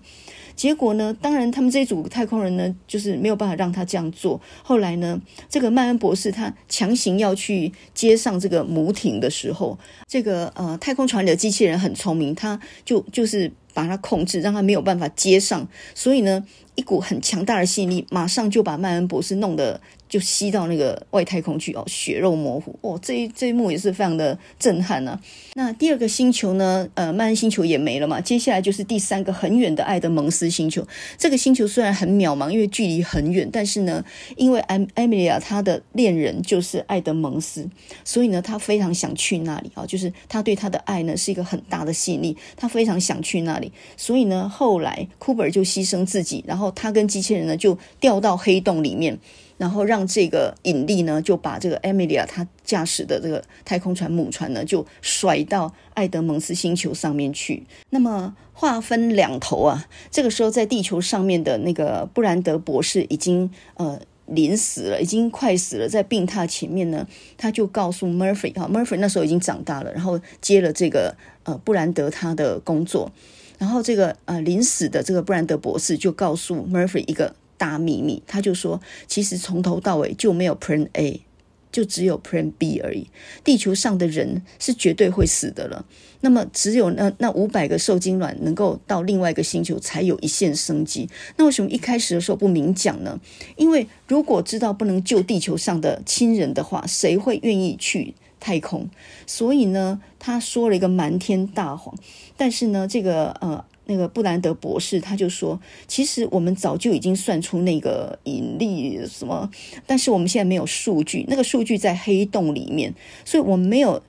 [0.57, 4.41] 结果呢，当然他们这一组太空人呢，就是没有办法让他这样做。
[4.63, 15.67] 后来呢，这个曼恩博士他强行要去接上这个母艇的时候，这个呃太空船里的机器人很聪明，他就就是把它控制，让他没有办法接上。
[15.95, 19.81] 所以呢，一股很强大的吸引力，马上就把曼恩博士弄得。
[20.15, 25.21] 就吸到那个外太空去哦，血肉模糊哦，这一这一幕也是非常的震撼啊。
[25.55, 26.89] 那第二个星球呢？
[26.95, 28.21] 呃，曼恩星球也没了嘛。
[28.21, 30.87] 接下来就是第三个很远的爱德蒙斯星球。
[31.19, 34.05] 这个星球虽然很渺茫，因为距离很远，但是呢，
[34.37, 37.69] 因为艾艾米莉亚她的恋人就是爱德蒙斯，
[38.05, 39.85] 所以呢，她非常想去那里啊。
[39.85, 43.73] 就是她对他的爱呢是一个很大的吸引力，她非常想去那里。
[43.97, 49.19] 所以呢，后来库珀就牺牲自己，然后他跟机器人呢就掉到黑洞里面。
[49.57, 57.65] 然后让这个引力呢，就把这个艾米莉亚她驾驶的这个太空船母船呢，就甩到爱德蒙斯星球上面去。
[57.91, 71.15] 那么话分两头啊，这个时候在地球上面的那个布兰德博士已经呃临死了，已经快死了，在病榻前面呢，他就告诉 Murphy 哈，Murphy 那时候已经长大了，然后接了这个
[71.45, 73.13] 呃布兰德他的工作，
[73.59, 77.37] 然后这个呃临死的这个布兰德博士就告诉 Murphy 一个。
[77.57, 81.23] 大秘密，他就说，其实从头到尾就没有 Plan A，
[81.71, 83.09] 就只有 Plan B 而已。
[83.43, 85.85] 地球上的人是绝对会死的了，
[86.21, 91.09] 那么只有那那五百个受精卵能够到另外一个星球才有一线生机。
[91.37, 93.21] 那为什么一开始的时候不明讲呢？
[93.57, 98.89] 因为如果知道不能救地球上的亲人的话，谁会愿意去太空？
[99.27, 101.95] 所以呢，他说了一个瞒天大谎。
[102.37, 103.65] 但是呢，这个呃。
[103.87, 109.51] 那个布兰德博士他就说，其实我们早就已经算出那个引力什么，
[109.87, 112.95] 但是我们现在没有数据，那个数据在黑洞里面，
[113.25, 114.03] 所以我们没有。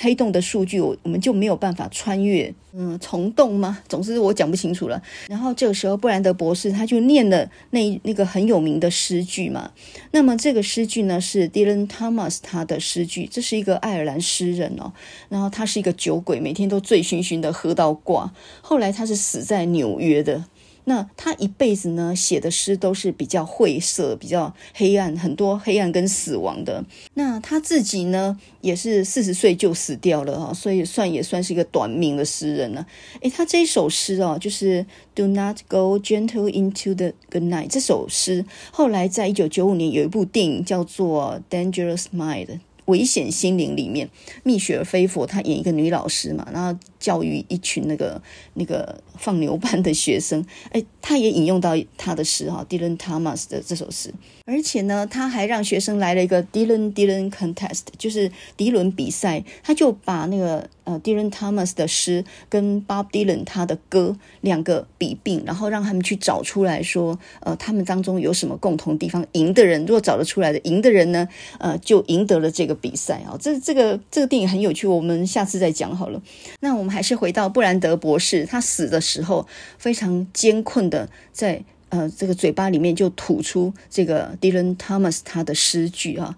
[0.00, 3.78] 黑洞的数据，我我们就没有办法穿越，嗯，虫洞吗？
[3.88, 5.02] 总之我讲不清楚了。
[5.28, 9.70] 然后这个时候，布兰德博士他就念了那那个很有名的诗句嘛。
[10.10, 14.92] 那么这个诗句呢，是 Dylan Thomas 他的诗句，这是一个爱尔兰诗人哦。
[15.28, 18.32] 然后他是一个酒鬼，每天都醉醺醺的喝到挂。
[18.60, 20.44] 后来他是死在纽约的。
[20.84, 26.84] 那他一辈子呢写的诗都是比较晦涩、比较黑暗，很多黑暗跟死亡的。
[27.14, 32.86] 那他自己呢也是四十岁就死掉了哈，所以算也算是一个短命的诗人了。
[33.20, 42.60] 诶，他这一首诗哦，就是 Do not go gentle into the good night 这首诗，后来在一九九五年有一部电影叫做 Dangerous Mind。
[42.86, 44.08] 危险心灵里面，
[44.42, 48.20] 蜜雪儿菲佛她演一个女老师嘛，然后教育一群那个
[48.54, 54.12] 那个放牛班的学生，哎，她也引用到她的诗哈，Dylan Thomas 的这首诗，
[54.44, 71.26] 而且呢，她还让学生来了一个 Dylan Dylan Contest，就是迪伦比赛，她就把那个呃 Dylan Thomas 的诗跟 Bob Dylan 他的歌两个比并，然后让他们去找出来说，呃，他们当中有什么共同地方，赢的人如果找得出来的，赢的人呢，
[71.58, 72.72] 呃，就赢得了这个。
[72.82, 76.20] 比赛啊，这这个这个电影很有趣，我们下次再讲好了。
[76.58, 79.46] 那我们还是回到布兰德博士，他死的时候
[79.78, 86.36] 非常艰困的在呃这个嘴巴里面就吐出这个 Dylan Thomas 他的诗句啊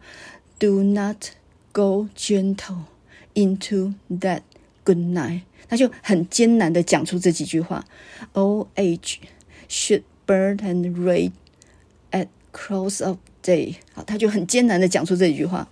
[0.58, 1.16] ，Do not
[1.72, 2.80] go gentle
[3.34, 4.40] into that
[4.84, 7.84] good night，他就很艰难的讲出这几句话
[8.32, 9.16] ，Old age
[9.68, 11.32] should burn and rage
[12.10, 15.68] at close of day，好，他就很艰难的讲出这几句话。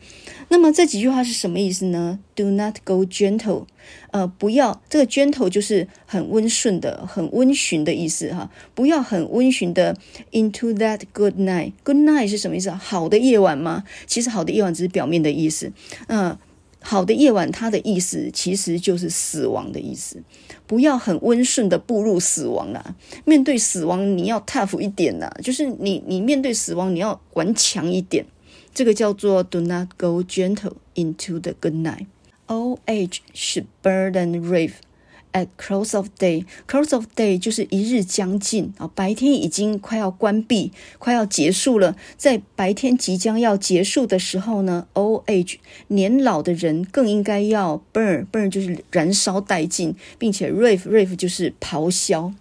[0.49, 3.65] 那么这几句话是什么意思呢？Do not go gentle，
[4.11, 8.51] 呃，不要这个 gentle 就是很温顺的、很温驯的意思哈。
[8.75, 9.97] 不要很温驯的
[10.33, 11.73] into that good night。
[11.85, 12.71] Good night 是什么意思？
[12.71, 13.85] 好的夜晚吗？
[14.07, 15.73] 其实好的夜晚只是表面的意思。
[16.09, 16.39] 嗯、
[16.83, 20.23] 好的夜晚它的意思其实就是死亡的意思。
[20.67, 22.95] 不要很温顺的步入死亡啊！
[23.25, 28.25] 面对死亡你要 tough 一点呐、就是你你面对死亡你要顽强一点。
[28.75, 32.07] 这个叫做 Do not go gentle into the good night.
[32.47, 34.75] Old age should burn and rave
[35.33, 36.45] at close of day.
[36.69, 41.97] Close of day 就是一日将近啊，白天已经快要关闭，快要结束了。
[42.17, 45.57] 在白天即将要结束的时候呢，old age
[45.89, 52.33] 年老的人更应该要 burn burn 就是燃烧殆尽，并且 rave rave 就是咆哮、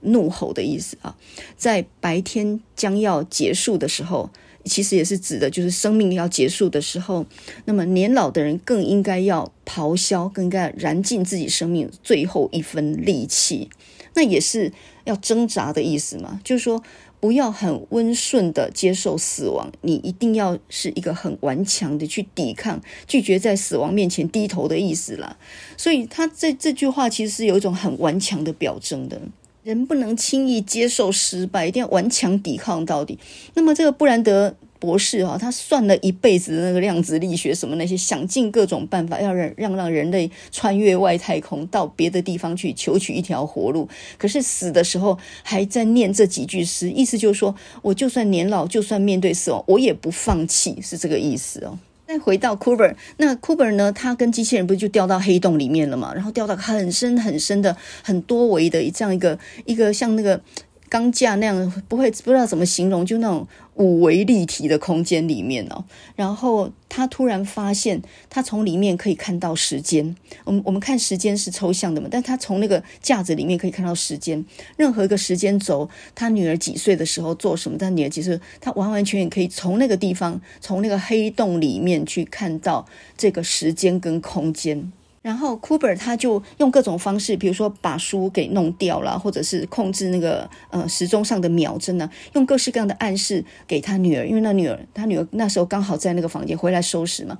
[0.00, 1.16] 怒吼的意思啊。
[1.56, 4.30] 在白天将要结束的时候。
[4.66, 7.24] 其实也是指的，就是生命要结束的时候，
[7.64, 13.70] 那么年老的人更应该要咆哮，更应该燃尽自己生命最后一分力气。
[14.14, 14.72] 那也是
[15.04, 16.82] 要挣扎的意思嘛，就是说
[17.20, 25.36] 不要很温顺的接受死亡，你一定要是一个很顽强的去抵抗，拒绝在死亡面前低头的意思啦。
[25.76, 29.20] 所以他这这句话其实是有一种很顽强的表征的。
[29.66, 33.18] 人不能轻易接受失败，一定要顽强抵抗到底。
[33.54, 43.88] 那么这个布兰德博士哈，他算了一辈子的那个量子力学什么那些，想尽各种办法要让让让人类穿越外太空到别的地方去求取一条活路。
[44.16, 47.52] 可是死的时候还在念这几句诗，意思就是说，
[47.82, 51.76] 我就算年老，就算面对死亡，我也不放弃，是这个意思哦。
[52.06, 53.90] 再回到库珀那库珀呢？
[53.92, 56.14] 他跟机器人不是就掉到黑洞里面了嘛？
[56.14, 60.40] 然后掉到很深很深的、很多维的这样一个一个像那个。
[60.88, 65.84] 钢架那样不会不知道怎么形容，就那种五维立体的空间里面哦。
[66.14, 70.14] 然后他突然发现，他从里面可以看到时间。
[70.44, 74.44] 我们我们看时间是抽象的嘛，但他从那个架子里面可以看到时间，
[74.76, 84.92] 任何一个时间轴，他女儿几岁的时候做什么，他女儿几岁，他完完全全可以从那个地方，从那个黑洞里面去看到这个时间跟空间。
[85.26, 97.36] 然后，Cooper 他就用各种方式，比如说把书给弄掉了，或者是控制那个呃时钟上的秒针呢，用各式各样的暗示给他女儿，因为那女儿他女儿那时候刚好在那个房间回来收拾嘛。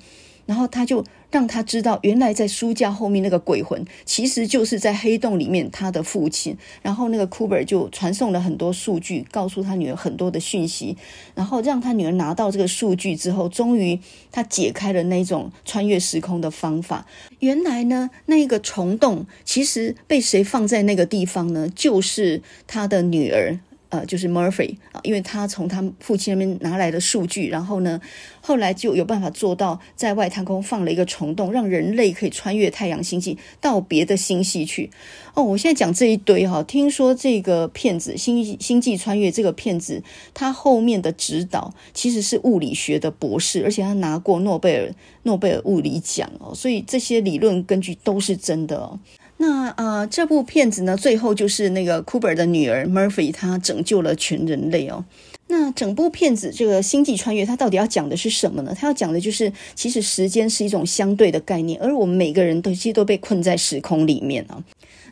[0.47, 6.57] 然后他就让他知道，原来在书架后面那个鬼魂，其实就是在黑洞里面他的父亲。
[6.83, 10.97] 然后那个 Cooper 就传送了很多数据，告诉他女儿很多的讯息，
[11.35, 13.99] 然后让他女儿拿到这个数据之后，终于
[14.31, 17.07] 他解开了那种穿越时空的方法。
[17.41, 21.69] 原来呢，那个虫洞其实被谁放在那个地方呢？
[21.75, 23.59] 就是他的女儿。
[23.97, 27.99] 呃，就是 Murphy 啊，因为他从他父亲那边拿来的数据，然后呢，
[28.43, 34.91] 后来就有办法做到在外太空放了一个虫洞，让人类可以穿越太阳星系到别的星系去。
[35.35, 40.03] 哦，我现在讲这一堆哈，听说这个片子《星星际穿越》这个片子，
[40.35, 48.99] 他后面的指导其实是物理学的博士，而且他拿过诺贝尔诺贝尔物理奖哦，所以这些理论根据都是真的哦。
[49.38, 55.05] 那呃，这部片子呢，最后就是那个 Cooper 的女儿 Murphy，她拯救了全人类哦。
[55.49, 58.75] 那整部片子这个星际穿越，它到底要讲的是什么呢？
[58.77, 64.62] 它要讲的就是，其实时间是一种相对的概念，而我们每个人都其实都被困在时空里面啊。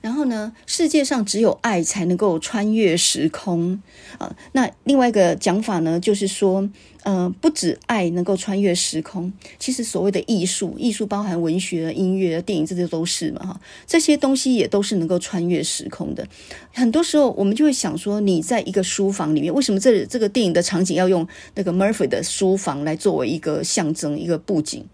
[0.05, 3.81] 然后呢，世界上只有爱才能够穿越时空
[4.19, 4.37] 啊。
[4.53, 6.69] 那另外一个讲法呢，就是说，
[7.05, 13.61] 呃，不止爱能够穿越时空，其实所谓的艺术，艺术包含文学、音乐、电影，这些都是嘛哈。
[13.87, 16.29] 这些东西也都是能够穿越时空的。
[16.75, 24.85] 很多时候，我们就会想说，你在一个书房里面，为什么这这个电影的场景要用那个 Murphy 的书房来作为一个象征、一个布景？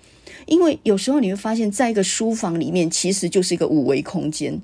[0.47, 4.61] 因为有时候你会发现，在一个书房里面，其实就是一个五维空间。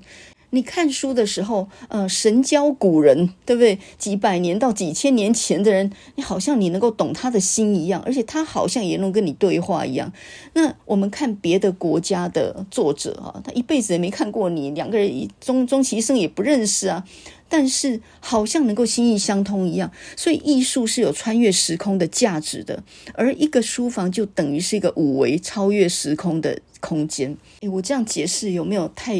[0.51, 3.77] 你看书的时候，呃，神交古人，对不对？
[3.97, 10.11] 几百年到几千年前的人，你好像你能够懂他的心一样，而且他好像也能跟你对话一样。
[10.53, 17.03] 那我们看别的国家的作者啊，他一辈子也没看过你，两个人终终其一生也不认识啊。
[17.49, 22.83] 但是好像能够心意相通一样，所以艺术是有穿越时空的价值的，
[23.13, 27.35] 而一个书房就等于是一个五维超越时空的空间。
[27.61, 29.15] 诶，我这样解释有没有太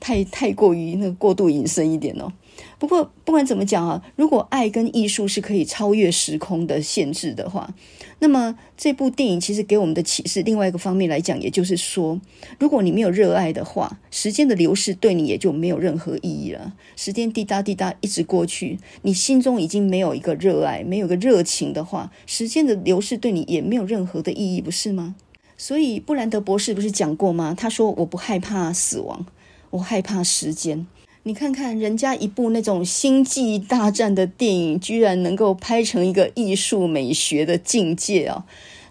[0.00, 2.32] 太太过于那个过度隐身一点哦？
[2.78, 7.74] 不过不管怎么讲啊，如果爱跟艺术是可以超越时空的限制的话，
[8.18, 12.18] 那么这部电影其实给我们的启示，另外一个方面来讲，也就是说，
[12.58, 16.74] 如果你没有热爱的话，时间的流逝对你也就没有任何意义了。
[16.96, 25.14] 时间滴答滴答一直过去，你心中已经没有一个热爱，没有个热情的话，时间的流逝对你也没有任何的意义，不是吗？
[25.56, 27.54] 所以布兰德博士不是讲过吗？
[27.56, 29.24] 他说：“我不害怕死亡，
[29.70, 30.86] 我害怕时间。”
[31.24, 38.44] 你看看人家一部那种星际大战的电影，居然能够拍成一个艺术美学的境界啊！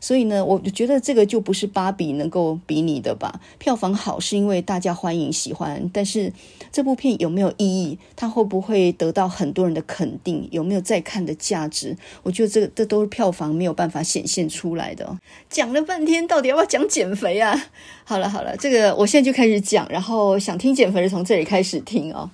[0.05, 3.41] 所以呢，我觉得这个就不是芭比能够比拟的吧。
[3.57, 6.31] 票房好是因为大家欢迎喜欢，但是
[6.71, 7.97] 这部片有没有意义？
[8.15, 10.47] 它会不会得到很多人的肯定？
[10.51, 11.97] 有没有再看的价值？
[12.21, 15.17] 我觉得这这都是票房没有办法显现出来的。
[15.49, 17.59] 讲了半天，到底要不要讲减肥啊？
[18.03, 22.29] 好了好了，这个我现在就开始讲，然后想听减肥的从这里开始听哦。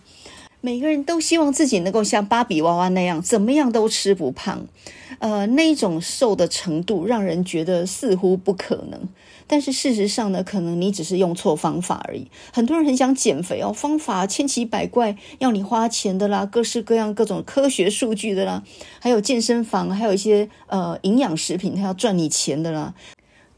[0.62, 4.68] 每个人都希望自己能够像芭比娃娃那样，怎么样都吃不胖，
[5.18, 9.02] 呃，那种瘦的程度让人觉得似乎不可能。
[9.48, 12.28] 但是事实上呢，可能你只是用错方法而已。
[12.54, 18.64] 很多人很想减肥哦，方法千奇百怪，要你花钱的啦，各式各样各种科学数据的啦，
[19.00, 22.94] 还有健身房，还有一些呃营养食品，它要赚你钱的啦。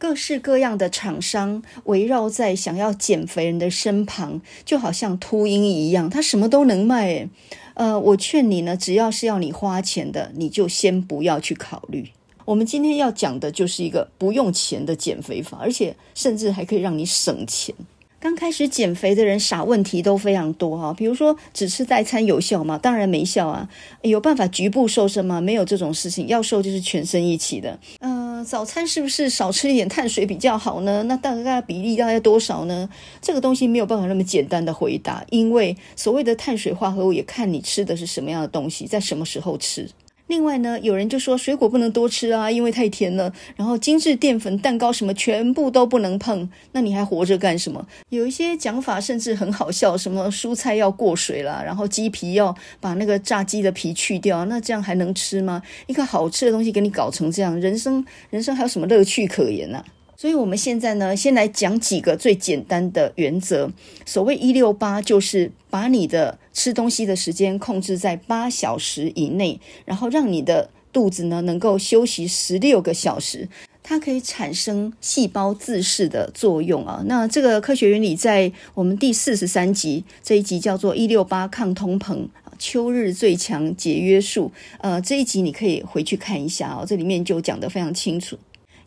[0.03, 7.29] 各式各样的厂商围绕在想要减肥人的身旁，就好像秃鹰一样，他什么都能卖。
[7.75, 12.09] 呃，我劝你呢，只要是要你花钱的，你就先不要去考虑。
[12.43, 17.73] 我们今天要讲的就是一个不用钱的减肥法，而且甚至还可以让你省钱。
[18.19, 22.77] 刚开始减肥的人傻问题都非常多哈，比如说只吃代餐有效吗？
[22.77, 23.67] 当然没效啊。
[24.01, 25.41] 有办法局部瘦身吗？
[25.41, 27.77] 没有这种事情，要瘦就是全身一起的。
[27.99, 31.03] 嗯、早餐是不是少吃一点碳水比较好呢？
[31.03, 32.89] 那大概比例大概多少呢？
[33.21, 39.89] 这个东西没有办法那么简单的回答，因为所谓的碳水化合物也看你吃的是什么样的东西，在什么时候吃。
[40.27, 43.31] 另外呢，有人就说水果不能多吃啊，因为太甜了。
[43.55, 47.85] 然后精致淀粉、蛋糕什么全部都不能碰，那你还活着干什么？
[48.09, 55.61] 有一些讲法甚至很好笑，什么蔬菜要过水啦，然后鸡皮要把那个炸鸡的皮去掉，那这样还能吃吗？
[55.87, 59.83] 一个好吃的东西给你搞成这样，人生人生还有什么乐趣可言啊？
[60.15, 63.69] 所以，我们现在呢，先来讲几个最简单的原则。
[64.05, 73.49] 所谓一六八，就是把你的吃东西的时间控制在八小时以内，然后让你的肚子呢能够休息十六个小时，
[73.81, 77.03] 它可以产生细胞自噬的作用啊。
[77.07, 82.27] 那这个科学原理在我们第四十三集这一集叫做“一六八抗通膨，
[82.59, 84.51] 秋日最强节约术”。
[84.79, 88.37] 呃，这一集你可以回去看一下哦，这里面就讲得非常清楚。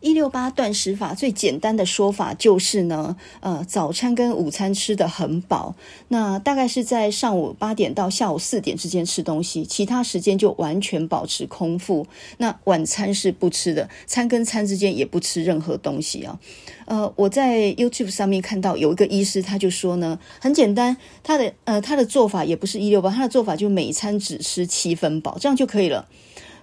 [0.06, 5.74] 一六八断食法最简单的说法就是呢，呃，早餐跟午餐吃得很饱，
[6.06, 12.06] 那大概是在上午八点到下午四点之间吃东西，其他时间就完全保持空腹。
[12.38, 16.38] 那晚餐是不吃的，餐跟餐之间也不吃任何东西啊。
[16.84, 26.06] 呃，我在 YouTube 上面看到有一个医师，他就说呢，很简单，他的呃他的做法也不是一六八，他的做法就每餐只吃七分饱，这样就可以了。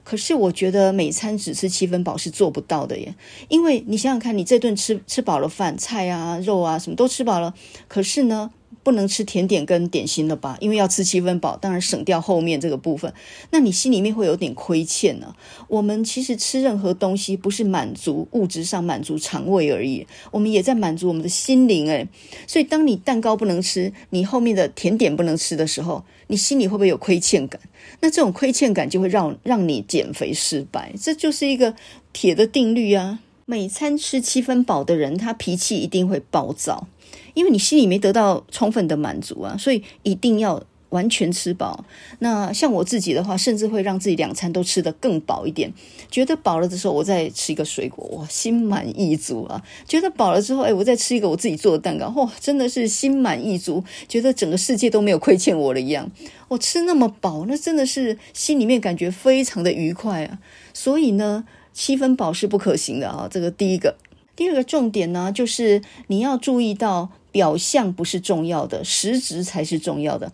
[0.03, 3.15] 可是我觉得每餐只吃七分饱是做不到的耶，
[3.47, 7.53] 因为你想想看，你这顿吃吃饱了饭，菜啊、肉啊什么都吃饱了，
[7.87, 8.51] 可是呢，
[8.83, 10.57] 不能吃甜点跟点心了吧？
[10.59, 13.13] 因为要吃七分饱，当然省掉后面这个部分，
[13.51, 15.33] 那你心里面会有点亏欠呢。
[15.69, 22.07] 我们其实吃任何东西不是满足物质上满足肠胃而已，我们也在满足我们的心灵诶。
[22.45, 27.61] 所以当你蛋糕不能吃，你后面的甜点不能吃的时候，你心里会不会有亏欠感？
[27.99, 31.75] 那这种亏欠感就会让让你减肥失败，这就是一个
[32.11, 33.19] 铁的定律啊！
[33.45, 36.87] 每餐吃七分饱的人，他脾气一定会暴躁。
[37.35, 40.63] 因为你心里没得到充分的满足啊，所以一定要。
[40.93, 41.83] 完全吃饱，
[42.19, 45.73] 那像我自己的话，甚至会让自己两餐都吃得更饱一点。
[46.11, 49.63] 觉得饱了的时候，我再吃一个水果，哇，心满意足啊！
[49.87, 56.11] 觉得饱了之后，哎，我再吃一个我自己做的蛋糕，哇，真的是心满意足，觉得整个世界都没有亏欠我了一样。
[56.49, 60.37] 我吃那么饱，那真的是心里面感觉非常的愉快啊！
[60.75, 63.27] 所以呢，七分饱是不可行的啊。
[63.31, 63.97] 这个第一个，
[64.35, 70.31] 第二个重点呢，就是你要注意到表象不是重要的，实质才是重要的。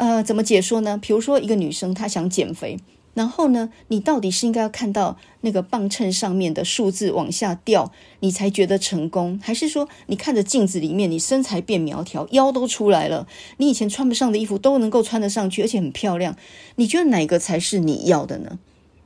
[0.00, 0.96] 呃，怎么解说呢？
[0.96, 2.78] 比如说，一个女生她想减肥，
[3.12, 13.26] 然后呢，你到底是应该要看到那个磅秤上面的数字往下掉，你才觉得成功，还是说你看着镜子里面，你身材变苗条，腰都出来了，
[13.58, 16.34] 你以前穿不上的衣服都能够穿得上去，而且很漂亮，
[16.76, 18.58] 你觉得哪个才是你要的呢？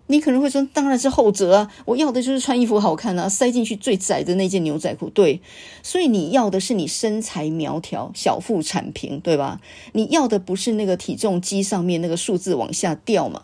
[0.06, 1.70] 你可能会说，当然是后者啊！
[1.86, 5.08] 我要的就是穿衣服好看啊，塞进去最窄的那件牛仔裤。
[5.08, 5.40] 对，
[5.82, 9.60] 所以你要的是你身材苗条、小腹阐平，对吧？
[9.92, 13.42] 你要的不是那个体重机上面那个数字往下掉嘛？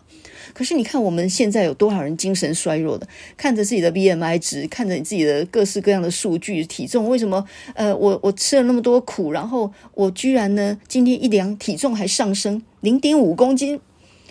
[0.53, 7.43] 可是你看我们现在有多少人精神衰弱的，看着自己的 BMI 值，看着你自己的各式各样的数据、体重，为什么？
[7.73, 13.79] 呃，我我吃了那么多苦，然后我居然呢，今天一量体重还上升零点五公斤。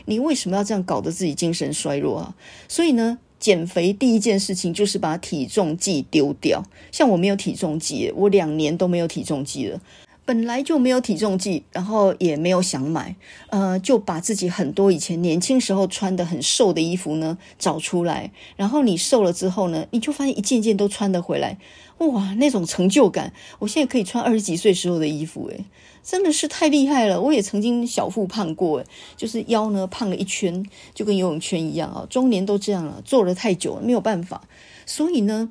[0.06, 2.34] 你为什么要这样搞得自己精神衰弱啊？
[2.68, 6.62] 所以呢，减肥第一件事情就是把体重计丢掉。
[6.92, 9.80] 像我没有体重计，我两年都没有体重计了。
[10.26, 13.16] 本来就没有体重计，然后也没有想买，
[13.48, 18.30] 呃，就把自己很多以前年轻时候穿得很瘦的衣服呢找出来。
[18.54, 21.58] 然后你瘦了之后呢，你就发现一件件都穿得回来。
[21.98, 23.32] 哇，那种成就感！
[23.58, 25.64] 我现在可以穿二十几岁时候的衣服，诶，
[26.02, 27.20] 真的是太厉害了。
[27.20, 28.84] 我也曾经小腹胖过，
[29.16, 32.06] 就是腰呢胖了一圈，就跟游泳圈一样啊。
[32.10, 34.42] 中年都这样了，坐了太久了，没有办法。
[34.86, 35.50] 所以呢，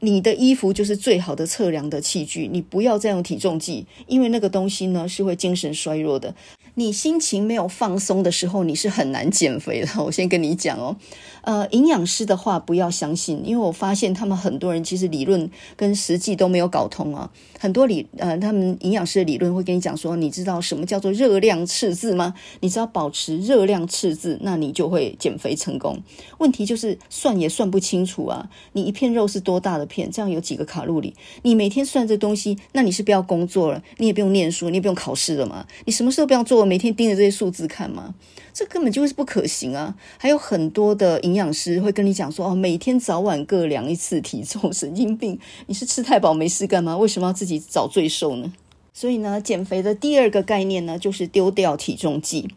[0.00, 6.34] 你的衣服就是最好的测量的器具，你不要再用体重计，因为那个东西呢是会精神衰弱的。
[6.74, 9.88] 你心情没有放松的时候，你是很难减肥的。
[10.02, 10.96] 我先跟你讲哦，
[11.42, 17.30] 呃，营养师的话不要相信，因为我发现他们很多人其实理论跟实际都没有搞通啊。
[17.58, 22.34] 很多理呃，他们营养师的理论会跟你讲说，你知道什么叫做热量赤字吗？
[22.60, 26.02] 你只要保持热量赤字，那你就会减肥成功。
[26.38, 28.48] 问题就是算也算不清楚啊。
[28.72, 30.10] 你一片肉是多大的片？
[30.10, 31.14] 这样有几个卡路里？
[31.42, 35.66] 你每天算这东西，那你是不要工作了，你也不用念书，你也不用考试了嘛？
[35.84, 36.64] 你什么事都不要做。
[36.64, 38.14] 每天盯着这些数字看吗？
[38.60, 39.94] 这根本就是不可行啊！
[40.18, 45.38] 还有很多的营养师会跟你讲说：“哦，每天早晚各量一次体重， 神经病！
[45.66, 46.94] 你是吃太饱没事干吗？
[46.94, 48.52] 为什么要自己找罪受呢？”
[48.92, 52.50] 所以呢，减肥的第二个概念呢，就是丢掉体重计。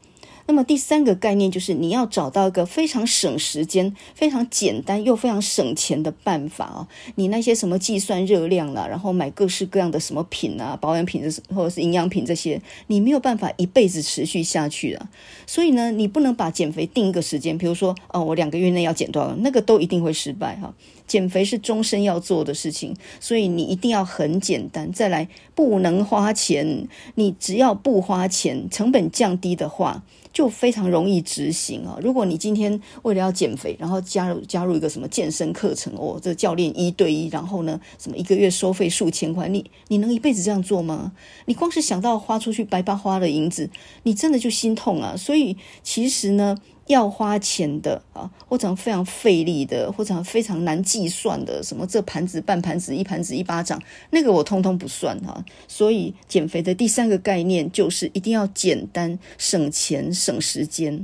[0.45, 6.87] 那么第三个概念就是你要找到一个非常省时间、非常简单又非常省钱的办法啊！
[7.15, 11.23] 你那些什么计算热量啦，然后买各式各样的什么品啊、保养品
[11.55, 15.09] 或者是营养品这些，你没有办法一辈子持续下去啊！
[15.47, 20.73] 所以呢，你不能把减肥定一个时间，比如说哦，我两个月内要减多少，那个都一定会失败哈！
[21.07, 30.03] 减肥是终身要做的事情，所以你一定要很简单，再来不能花钱，你只要不花钱，成本降低的话。
[30.33, 31.97] 就非常容易执行啊！
[32.01, 41.13] 如果你今天为了要减肥，然后加入加入一个什么健身课程哦，这教练一对一，然后呢，什么一个月收费数千块，你你能一辈子这样做吗？
[41.45, 43.69] 你光是想到花出去白白花的银子，
[44.01, 45.15] 你真的就心痛啊！
[45.15, 46.57] 所以其实呢。
[46.87, 55.43] 要花钱的啊，或者非常费力的，或者非常难计算的，什么这盘子半盘子一盘子一巴掌，那个我通通不算哈。
[55.67, 61.03] 所以减肥的第三个概念就是一定要简单、省钱、省时间。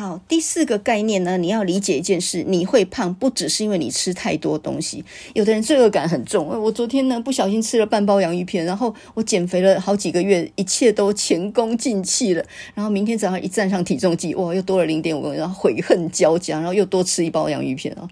[0.00, 5.04] 好，第四个概念呢，你要理解一件事，你会胖不只是因为你吃太多东西。
[5.34, 12.42] 有的人罪恶感很重，我昨天呢不小心吃了半包洋芋片，然后我减肥了好几个月，一切都前功尽弃了。
[12.74, 18.08] 然后明天早上一站上体重计，哇，又多了零点五公斤，然后悔恨交加，然后又多吃一包洋芋片啊。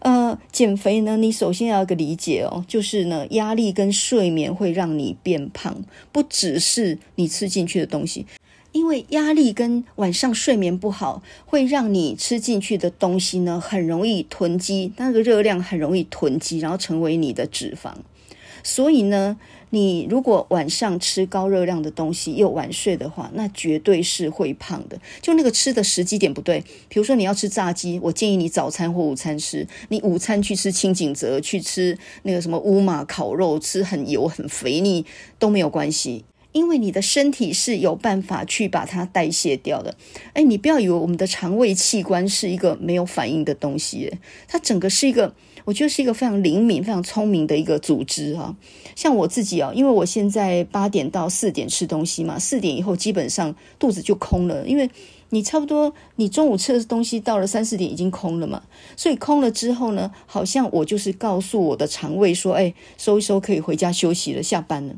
[0.00, 8.26] 呃，减肥呢，你首先要有个理解哦，就是呢，压力跟睡眠会让你变胖，不只是你吃进去的东西。
[8.72, 17.92] 因为压力跟晚上睡眠不好，会让你吃进去的东西呢，很容易囤积，那个热量很容易囤积，然后成为你的脂肪。
[18.64, 19.36] 所以呢，
[19.70, 24.98] 你如果晚上吃高热量的东西又晚睡的话，那绝对是会胖的。
[25.20, 35.04] 就那个吃的时机点不对，比如说你要吃炸鸡，我建议你早餐或午餐吃，你午餐去吃清井泽，去吃那个什么乌马烤肉，吃很油很肥腻
[35.40, 36.24] 都没有关系。
[36.52, 39.96] 因为你的身体是有办法去把它代谢掉的，
[40.34, 44.12] 哎，你不要以为我们的肠胃器官是一个没有反应的东西，
[44.46, 45.34] 它整个是一个
[45.64, 48.54] 我觉得是一个非常灵敏、非常聪明的一个组织哈。
[48.94, 54.90] 像我自己啊，因为我现在八点到四点吃东西嘛，四点以后基本上肚子就空了，因为
[55.30, 58.62] 你差不多你中午吃的东西到了三四点已经空了嘛，
[58.94, 64.94] 所以空了之后呢，好像我就是告诉我的肠胃说，哎，收一收可以回家休息了，下班了。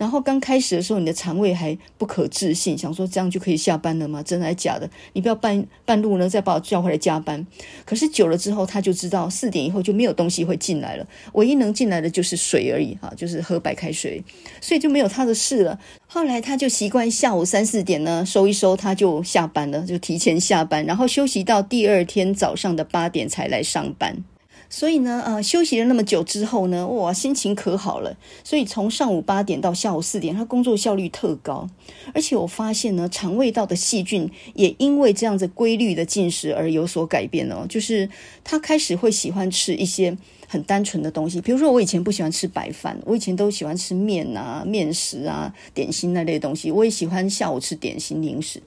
[0.00, 4.22] 然后刚开始的时候，你的肠胃还不可置信，想说这样就可以下班了吗？
[4.22, 4.88] 真的还假的？
[5.12, 7.46] 你不要半半路呢再把我叫回来加班。
[7.84, 14.24] 可是久了之后，他就知道四点以后就没有东西会进来了，唯一能进来的就是水而已哈，就是喝白开水，
[14.62, 15.78] 所以就没有他的事了。
[16.06, 24.24] 后来他就习惯下午三四点呢收一收，他就下班了，就提前下班，然后休息到第二天早上的八点才来上班。
[24.70, 28.16] 所以呢，呃，休息了那么久之后呢，哇，心情可好了。
[28.44, 31.68] 所以从上午八点到下午四点，他工作效率特高。
[32.14, 38.08] 而且我发现呢，肠胃道的细菌也因为这样子规律的进食而有所改变哦，就是
[38.44, 40.16] 他开始会喜欢吃一些。
[40.52, 46.72] 很单纯的东西，比如说我以前不喜欢吃白饭，我以前都喜欢吃面啊、面食啊、点心那类东西。
[46.72, 48.60] 我也喜欢下午吃点心零食。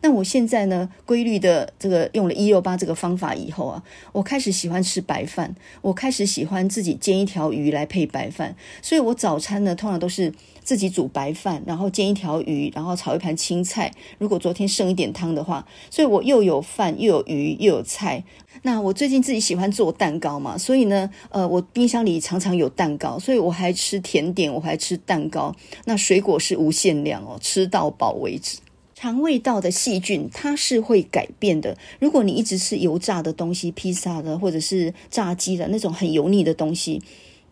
[0.00, 3.80] 那我现在呢，规律的这个用了一六八这个方法以后啊，
[4.10, 8.56] 我开始喜欢吃白饭，我开始喜欢自己煎一条鱼来配白饭。
[8.82, 10.32] 所以我早餐呢，通常都是
[10.64, 13.92] 自己煮白饭，然后煎一条鱼，然后炒一盘青菜。
[14.18, 18.24] 如果昨天剩一点汤的话，所以我又有饭，又有鱼，又有菜。
[18.62, 25.54] 那我最近自己喜欢做蛋糕嘛，所以呢，呃，我冰箱里常常有蛋糕，所以我还吃甜点，我还吃蛋糕。
[25.84, 28.58] 那水果是无限量哦，吃到饱为止。
[28.94, 37.00] 肠胃道的细菌它是会改变的，如果你一直吃油炸的东西、披萨的或者是炸鸡的那种很油腻的东西。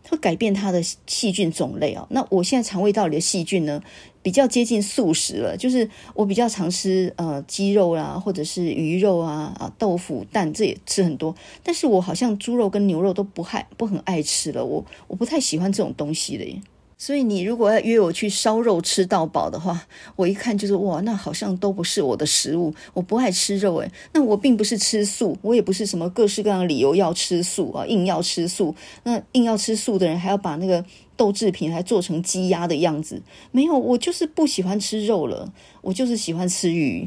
[0.09, 2.07] 会改变它的细菌种类哦。
[2.11, 3.83] 那我现在肠胃道里的细菌呢，
[4.23, 11.35] 比较接近素食了，就是我比较常吃呃鸡肉啦，或者是鱼肉啊啊豆腐蛋，这也吃很多。
[11.63, 16.61] 但是我好像猪肉跟牛肉都不害不很爱吃了，我我不太喜欢这种东西的耶。
[16.99, 19.87] 所以你如果要约我去烧肉吃到饱的话，
[20.17, 22.75] 我一看就是哇，那好像都不是我的食物。
[22.95, 28.75] 我不爱吃肉诶，那我并不是吃素，我也不是什么各式各样的理由要吃素啊，硬要吃素。
[29.03, 30.83] 那硬要吃素的人还要把那个
[31.17, 33.21] 豆制品还做成鸡鸭的样子，
[33.53, 37.07] 没有，我就是不喜欢吃肉了，我就是喜欢吃鱼。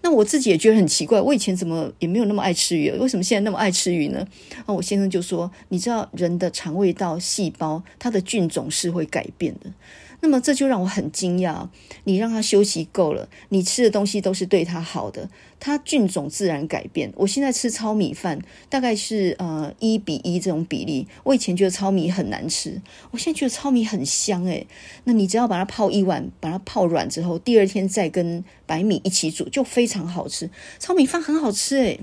[0.00, 4.26] 那我自己也觉得很奇怪，我以前怎么也没有那么爱吃鱼，为什么现在那么爱吃鱼呢？
[4.66, 9.70] 那我先生就说：“你知道人的肠胃道细胞，它的菌种是会改变的。”
[10.20, 11.68] 那么这就让我很惊讶，
[12.04, 17.12] 你让他休息够了，你吃的东西都是对他好的，他菌种自然改变。
[17.16, 21.06] 我现在吃糙米饭，大概是呃一比一这种比例。
[21.22, 24.66] 我以前觉得糙米很难吃，我现在觉得糙米很香诶。
[25.04, 30.50] 那你只要把它泡一碗，把它泡软之后，第二天再跟白米一起煮，就非常好吃。
[30.80, 32.00] 糙米饭很好吃诶。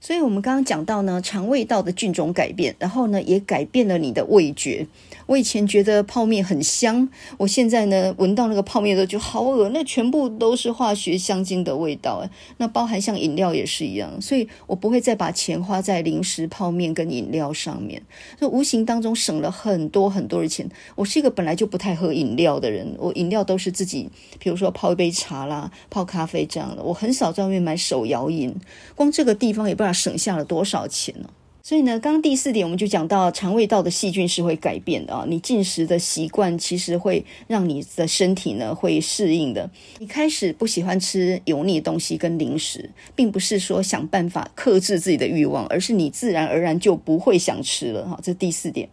[0.00, 4.86] 所以我们刚刚讲到呢，肠胃道的菌种改变，然后呢也改变了你的味觉。
[5.26, 12.26] 我以前觉得泡面很香，我现在呢闻到那个泡面的时候就好恶，那全部都是化学香精的味道，
[12.56, 18.02] 那包含像饮料也是一样，所以我不会再把钱花在零食、泡面跟饮料上面，
[18.40, 20.68] 就无形当中省了很多很多的钱。
[20.96, 24.08] 我是一个本来就不太喝饮料的人，我饮料都是自己，
[24.40, 28.52] 比如说泡一杯茶啦、泡咖啡这样的，我很少在外面买手摇饮。
[28.96, 31.28] 光这个地方也不知省下了多少钱呢。
[31.62, 35.24] 所以呢，刚刚第四点我们就讲到，肠胃道的细菌是会改变的啊。
[35.28, 39.70] 你进食的习惯其实会让你的身体呢会适应的。
[39.98, 48.18] 你开始不喜欢吃油腻的东西跟零食，并不是说想办法克制自己的欲望，而是你自然而然就不会想吃了哈。
[48.22, 48.88] 这第四点。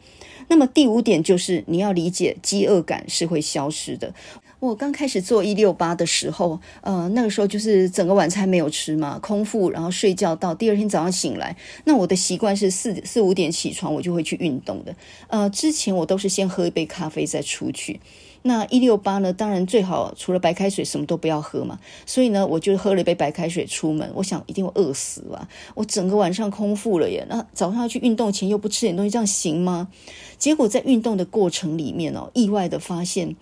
[0.49, 4.13] 那么第五点就是你要理解，饥饿感是会消失的。
[4.59, 11.55] 我刚开始做一六八的时候，呃，那个时候就是整个晚餐没有吃嘛，空腹，然后睡觉到第二天早上醒来。
[11.83, 14.95] 那我的习惯是四四五点起床，我就会去运动的。
[15.27, 17.99] 呃，之前我都是先喝一杯咖啡再出去。
[18.41, 21.79] 那一六八呢，当然最好除了白开水什么都不要喝嘛。
[22.07, 24.09] 所以呢，我就喝了一杯白开水出门。
[24.15, 27.23] 我想一定会饿死吧，我整个晚上空腹了耶。
[27.29, 29.89] 那早上要去运动前又不吃点东西，这样行吗？
[30.39, 33.35] 结果在运动的过程里面哦，意外的发现。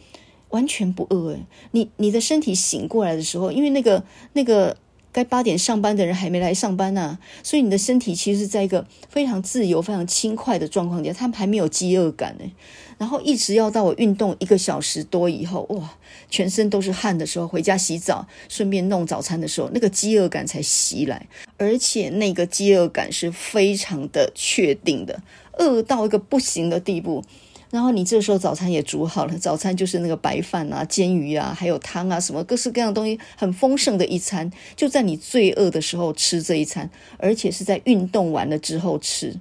[0.55, 1.39] 完全不饿诶，
[1.71, 4.01] 你你的身体醒过来的时候，因为那个
[4.31, 4.77] 那个
[5.11, 12.51] 该八点上班的人还没来上班呐，所以你的身体其实是在一个非常自由、非常轻快的状况下，他们还没有饥饿感诶。
[12.97, 15.97] 然后一直要到我运动一个小时多以后，哇，
[16.29, 21.27] 全身都是汗的时候，回家洗澡，顺便弄早餐的时候，那个饥饿感才袭来，
[21.57, 25.21] 而且那个饥饿感是非常的确定的，
[25.59, 27.21] 饿到一个不行的地步。
[27.75, 34.49] 然后你这时候早餐也煮好了，早餐就是那个白饭啊、煎鱼啊，还有汤啊，什么各式各样的东西，很丰盛的一餐。
[34.77, 39.35] 就在你最饿的时候吃这一餐，而且是在运动完了之后吃。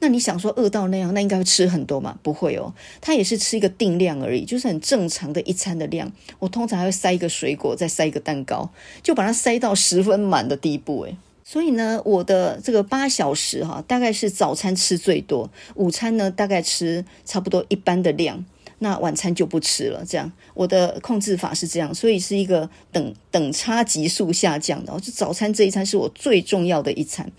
[0.00, 2.18] 那你想说饿到那样，那应该会吃很多嘛？
[2.22, 2.72] 不会哦，
[3.02, 6.10] 他也是吃一个定量而已，就是很正常的一餐的量。
[6.38, 8.70] 我通常还会塞一个水果，再塞一个蛋糕，
[9.02, 11.02] 就把它塞到十分满的地步。
[11.02, 11.14] 诶，
[11.44, 18.44] 所以呢，我的这个八小时哈，大概是早餐吃最多，午餐呢大概吃差不多一般的量。
[18.80, 24.92] 那晚餐就不吃了，这样我的控制法是这样，所以是一个等等差级数下降的。
[25.00, 27.30] 就早餐这一餐是我最重要的一餐。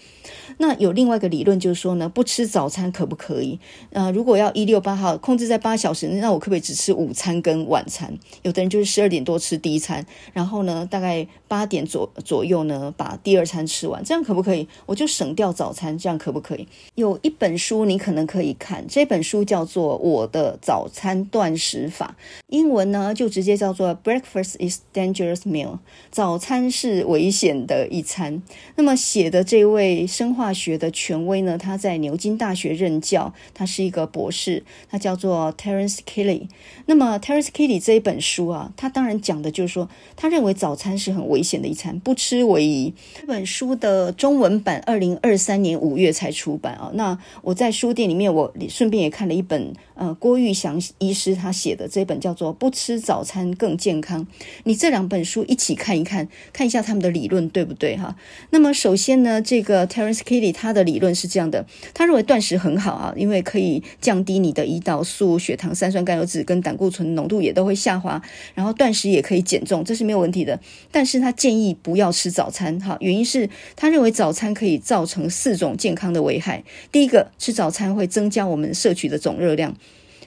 [0.58, 3.60] 那有另外一个理论，就是说呢，不吃早餐可不可以？
[3.92, 8.18] 呃，如果要一六八号控制在八小时，那我可不可以只吃午餐跟晚餐？
[8.44, 14.68] 有的人就是十二点多吃第一餐，然后呢，大概八点左左右呢，把第二餐吃完，这样可不可以？
[14.86, 16.68] 我就省掉早餐，这样可不可以？
[16.96, 22.16] 有一本书你可能可以看，这本书叫做《我的早餐断食法》，
[22.48, 25.80] 英文呢就直接叫做 “Breakfast is dangerous meal”，
[26.12, 28.42] 早餐是危险的一餐。
[28.76, 36.48] 那么写的这位生化学的权威呢，他在牛津大学任教，他是一个博士，他叫做 Terence Kelly。
[36.86, 42.94] 那么 Terence Kelly 这一本书啊，他当然讲的就是说，他认为早餐是很危险的一餐，不吃为宜。
[43.20, 46.92] 这本书的中文版二零二三年五月才出版啊。
[46.94, 54.22] 那我在书店里面，我顺便也看了一本，呃，郭玉祥医师他写的这本叫做《不吃早餐更健康》。
[54.66, 58.16] 你这两本书一起看一看，看一下他们的理论对不对哈？
[58.50, 68.22] 那么首先呢，这个 Terence Kelly 他的理论是这样的，他认为断食很好啊，因为可以降低你的胰岛素、血糖、三酸甘油脂跟胆固醇浓度也都会下滑，
[68.54, 70.60] 然后断食也可以减重，这是没有问题的。
[70.92, 76.64] 但是他建议不要吃早餐，哈，原因是他认为早餐可以造成四种健康的危害。
[76.92, 79.74] 第一个，吃早餐会增加我们摄取的总热量。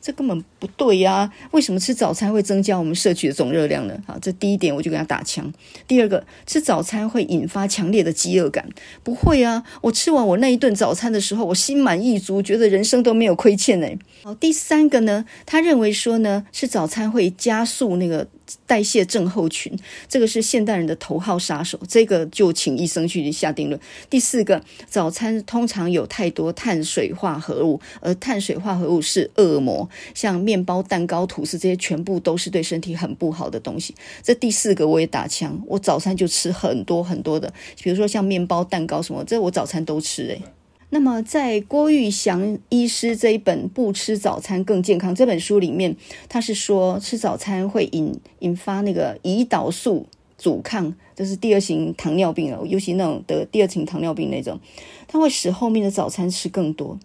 [0.00, 1.30] 这根本不对呀！
[1.50, 3.94] 为什么吃早餐会增加我们摄取的总热量呢？
[4.06, 5.52] 好，这第一点我就给他打枪。
[5.86, 8.68] 第二个，吃早餐会引发强烈的饥饿感，
[9.02, 9.62] 不会啊！
[9.82, 13.88] 我吃完我那一顿早餐的时候，我心满意足，觉得人生都没有亏欠呢。
[14.22, 18.28] 好，第三个呢，他认为说呢，吃早餐会加速那个。
[18.66, 19.76] 代谢症候群，
[20.08, 23.80] 这个是现代人的头号杀手，这个就请医生去下定论。
[24.08, 33.94] 第四个，早餐通常有太多碳水化合物，而碳水化合物是恶魔，像面包、蛋糕、吐司这些，全部都是对身体很不好的东西。
[34.22, 40.42] 这第四个我也打枪，我早餐就吃很多很多的，比如说像面包、蛋糕什么，这我早餐都吃诶。
[40.90, 45.94] 那么，在郭玉祥医师这一本《不吃早餐更健康》这本书里面，
[46.30, 50.06] 他是说吃早餐会引引发那个胰岛素
[50.38, 54.58] 阻抗，就是第二型糖尿病了，尤其那种得第二型糖尿病那种，
[55.06, 56.98] 它会使后面的早餐吃更多。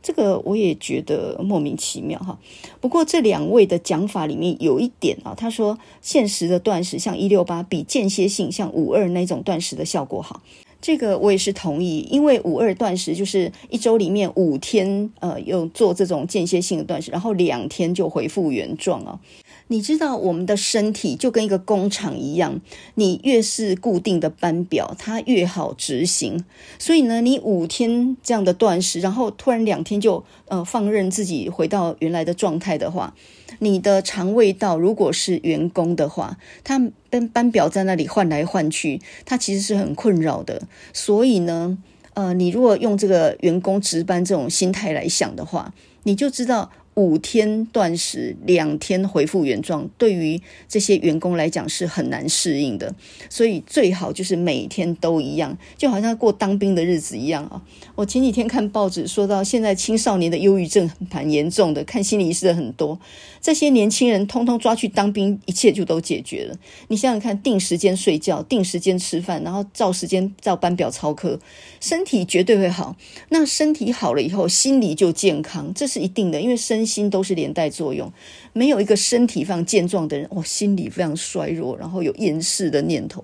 [0.00, 2.38] 这个我也觉得莫名其妙哈。
[2.80, 10.40] 不过这两位的讲法里面有一点啊，他说现实的断食像一六八比间歇性像五二那种断食的效果好。
[10.86, 19.18] 这个我也是同意，因为五二断食就是一周里面五天，呃，有做这种间歇性的断食，然后两天就恢复原状啊。
[19.66, 22.60] 你知道我们的身体就跟一个工厂一样，
[22.94, 26.44] 你越是固定的班表，它越好执行。
[26.78, 33.12] 所以呢，你五天这样的断食，然后突然两天就呃放任自己回到原来的状态的话，
[33.58, 40.62] 你的肠胃道如果是员工的话，他跟班表在那里换来换去，他其实是很困扰的。
[40.92, 41.78] 所以呢，
[42.14, 46.70] 呃，你如果用这个员工值班这种心态来想的话，你就知道。
[46.96, 52.94] 五天断食，两天恢复原状，对于这些员工来讲是很难适应的。
[53.28, 57.60] 所以最好就是每天都一样，就好像过当兵的日子一样啊。
[57.94, 62.98] 我前几天看报纸说到，现在青少年的忧郁症很严重的，看心理医师的很多。
[63.46, 66.56] 这些年轻人通通抓去当兵，一切就都解决了。
[66.88, 71.38] 你想想看，定时间睡觉，定时间吃饭，然后照时间照班表操课，
[71.80, 72.96] 身体绝对会好。
[73.28, 78.12] 那身体好了以后，心理就健康，这是一定的，因为身心都是连带作用，
[78.52, 83.22] 没有一个身体非常健壮的人，哦，心理非常衰弱，然后有厌世的念头，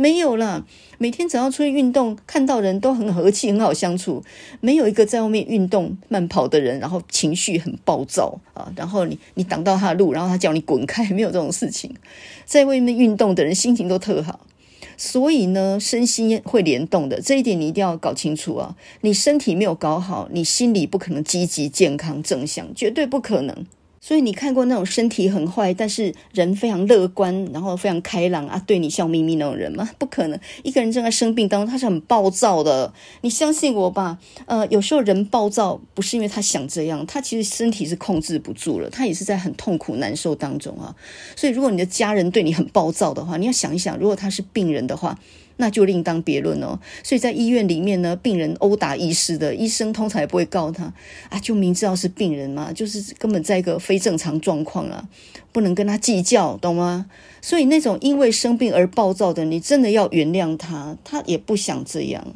[0.00, 0.64] 没有啦。
[0.96, 4.22] 每天只要出去运动，看到人都很和气，很好相处，
[4.60, 11.94] 没有一个在外面运动慢跑的人，然后情绪很暴躁啊，然后你你挡到他的路，然后他叫你滚开，没有这种事情。
[12.46, 14.40] 在外面运动的人心情都特好，
[14.96, 18.76] 所以呢，身心会联动的，这一点你一定要搞清楚啊！
[19.02, 23.66] 你身体没有搞好，你心里不可能积极、健康、正向，绝对不可能。
[24.02, 29.88] 所以你看过那种身体很坏，但是人非常乐观，然后非常开朗啊，对你笑眯眯那种人吗？
[29.98, 30.40] 不可能。
[30.62, 32.92] 一个人正在生病当中，他是很暴躁的。
[33.20, 34.18] 你相信我吧。
[34.46, 40.96] 呃，有时候人暴躁不是因为他想这样，他其实身体是控制不住了，他也是在很痛苦难受当中啊。
[41.36, 45.18] 所以如果你的家人对你很暴躁的话，你要想一想，如果他是病人的话。
[45.60, 46.80] 那就另当别论哦。
[47.04, 50.92] 所以在医院里面呢，病人殴打医师的，医生通常也不会告他
[51.28, 55.08] 啊，就明知道是病人嘛，就是根本在一个非正常状况啊，
[55.52, 57.06] 不能跟他计较，懂吗？
[57.40, 62.26] 所以那种因为生病而暴躁的，你真的要原谅他，他也不想这样。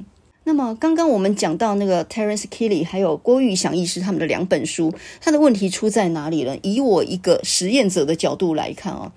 [0.47, 6.55] 那么刚刚我们讲到那个 Terence Kelly，还有郭玉祥医师他们的两本书，他的问题出在哪里呢？
[6.63, 9.11] 以我一个实验者的角度来看啊，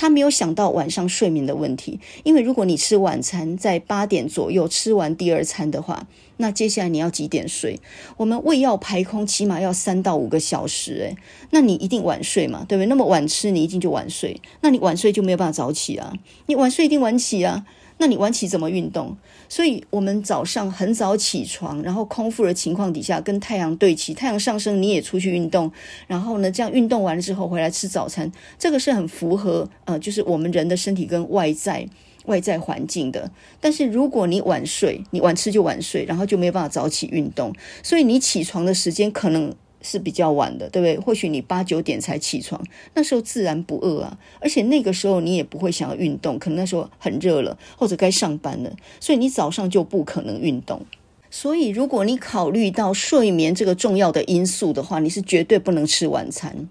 [0.00, 1.98] 他没有想到晚上睡眠的问题。
[2.22, 7.80] 因为如果你吃晚餐在八点左右吃完第二餐的话，那接下来你要几点睡？
[8.16, 11.16] 我们胃要排空，起码要三到五个小时，诶，
[11.50, 12.86] 那你一定晚睡嘛，对不对？
[12.86, 16.14] 那么晚吃，你一定就晚睡，那你晚睡就没有办法早起啊，
[16.46, 17.66] 你晚睡一定晚起啊。
[18.00, 19.16] 那你晚起怎么运动？
[19.48, 25.70] 所以我们早上很早起床，然后空腹的情况底下跟太阳对齐，太阳上升你也出去运动，
[26.06, 31.88] 然后呢，这样运动完了之后回来吃早餐，这个是很符合呃，就是我们人的身体跟外在
[32.26, 33.30] 外在环境的。
[33.60, 39.54] 但是如果你晚睡，你晚吃就晚睡，然后就没有办法早起运动，所以你起床的时间可能。
[39.80, 40.98] 是比较晚的，对不对？
[40.98, 42.62] 或许你八九点才起床，
[42.94, 50.82] 那时候自然不饿啊，而且那个时候你也不会想要运动，可能那时候很热了，或者该上班了，所以你早上就不可能运动。
[51.30, 56.68] 所以，如果你考虑到睡眠这个重要的因素的话，你是绝对不能吃晚餐。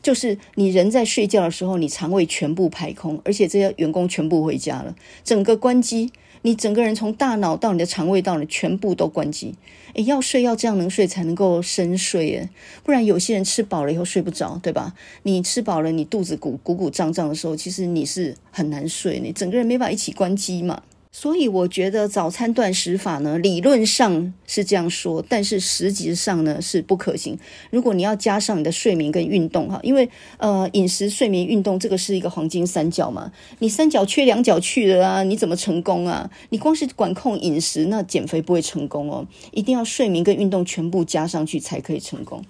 [0.00, 6.10] 就是你人在睡觉的时候，你肠胃全部排空，而且这些员工全部回家了，整个关机。
[6.42, 9.54] 你整个人从大脑到你的肠胃道，你全部都关机。
[9.94, 12.48] 诶，要睡要这样能睡才能够深睡诶，
[12.84, 14.94] 不然有些人吃饱了以后睡不着，对吧？
[15.22, 20.82] 你吃饱了，你肚子鼓鼓鼓胀胀的时候，其实你是很难睡，你整个人没法一起关机嘛。
[21.10, 27.38] 所以我觉得早餐断食法呢，理论上是这样说，但是实际上呢是不可行。
[27.70, 36.30] 如果你要加上你的睡眠跟运动哈，因为呃饮食、睡眠、运动这个是一个黄金三角嘛，你三角缺两角去了啊，你怎么成功啊？
[36.50, 42.44] 你光是管控饮食，那减肥不会成功哦，一定要睡眠跟运动全部加上去才可以成功。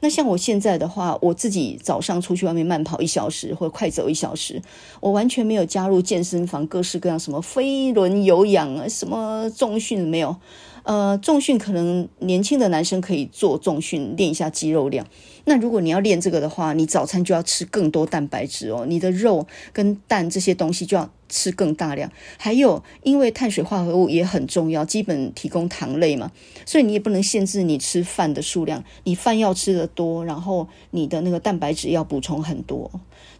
[0.00, 4.60] 那像我现在的话，我自己早上出去外面慢跑一小时或快走一小时，
[5.00, 10.36] 我完全没有加入健身房，各式各样什么飞轮有氧啊，什么重训没有。
[10.84, 15.06] 呃，重训可能年轻的男生可以做重训，练一下肌肉量。
[15.46, 22.12] 那如果你要练这个的话，你早餐就要吃更多蛋白质哦，你的肉跟蛋这些东西就要吃更大量。
[22.36, 26.30] 还有，因为碳水化合物也很重要，基本提供糖类嘛，
[26.66, 32.90] 所以你也不能限制你吃饭的数量，你饭要吃得多，然后你的那个蛋白质要补充很多。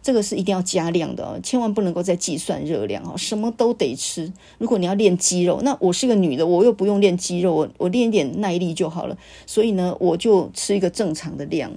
[0.05, 4.31] 这个是一定要加量的，千万不能够再计算热量哦，什么都得吃。
[4.59, 9.17] 如果你要练肌肉，那我是个女的，我又不用练肌肉，我我练一点耐力就好了。
[9.47, 11.71] 所以呢，我就吃一个正常的量。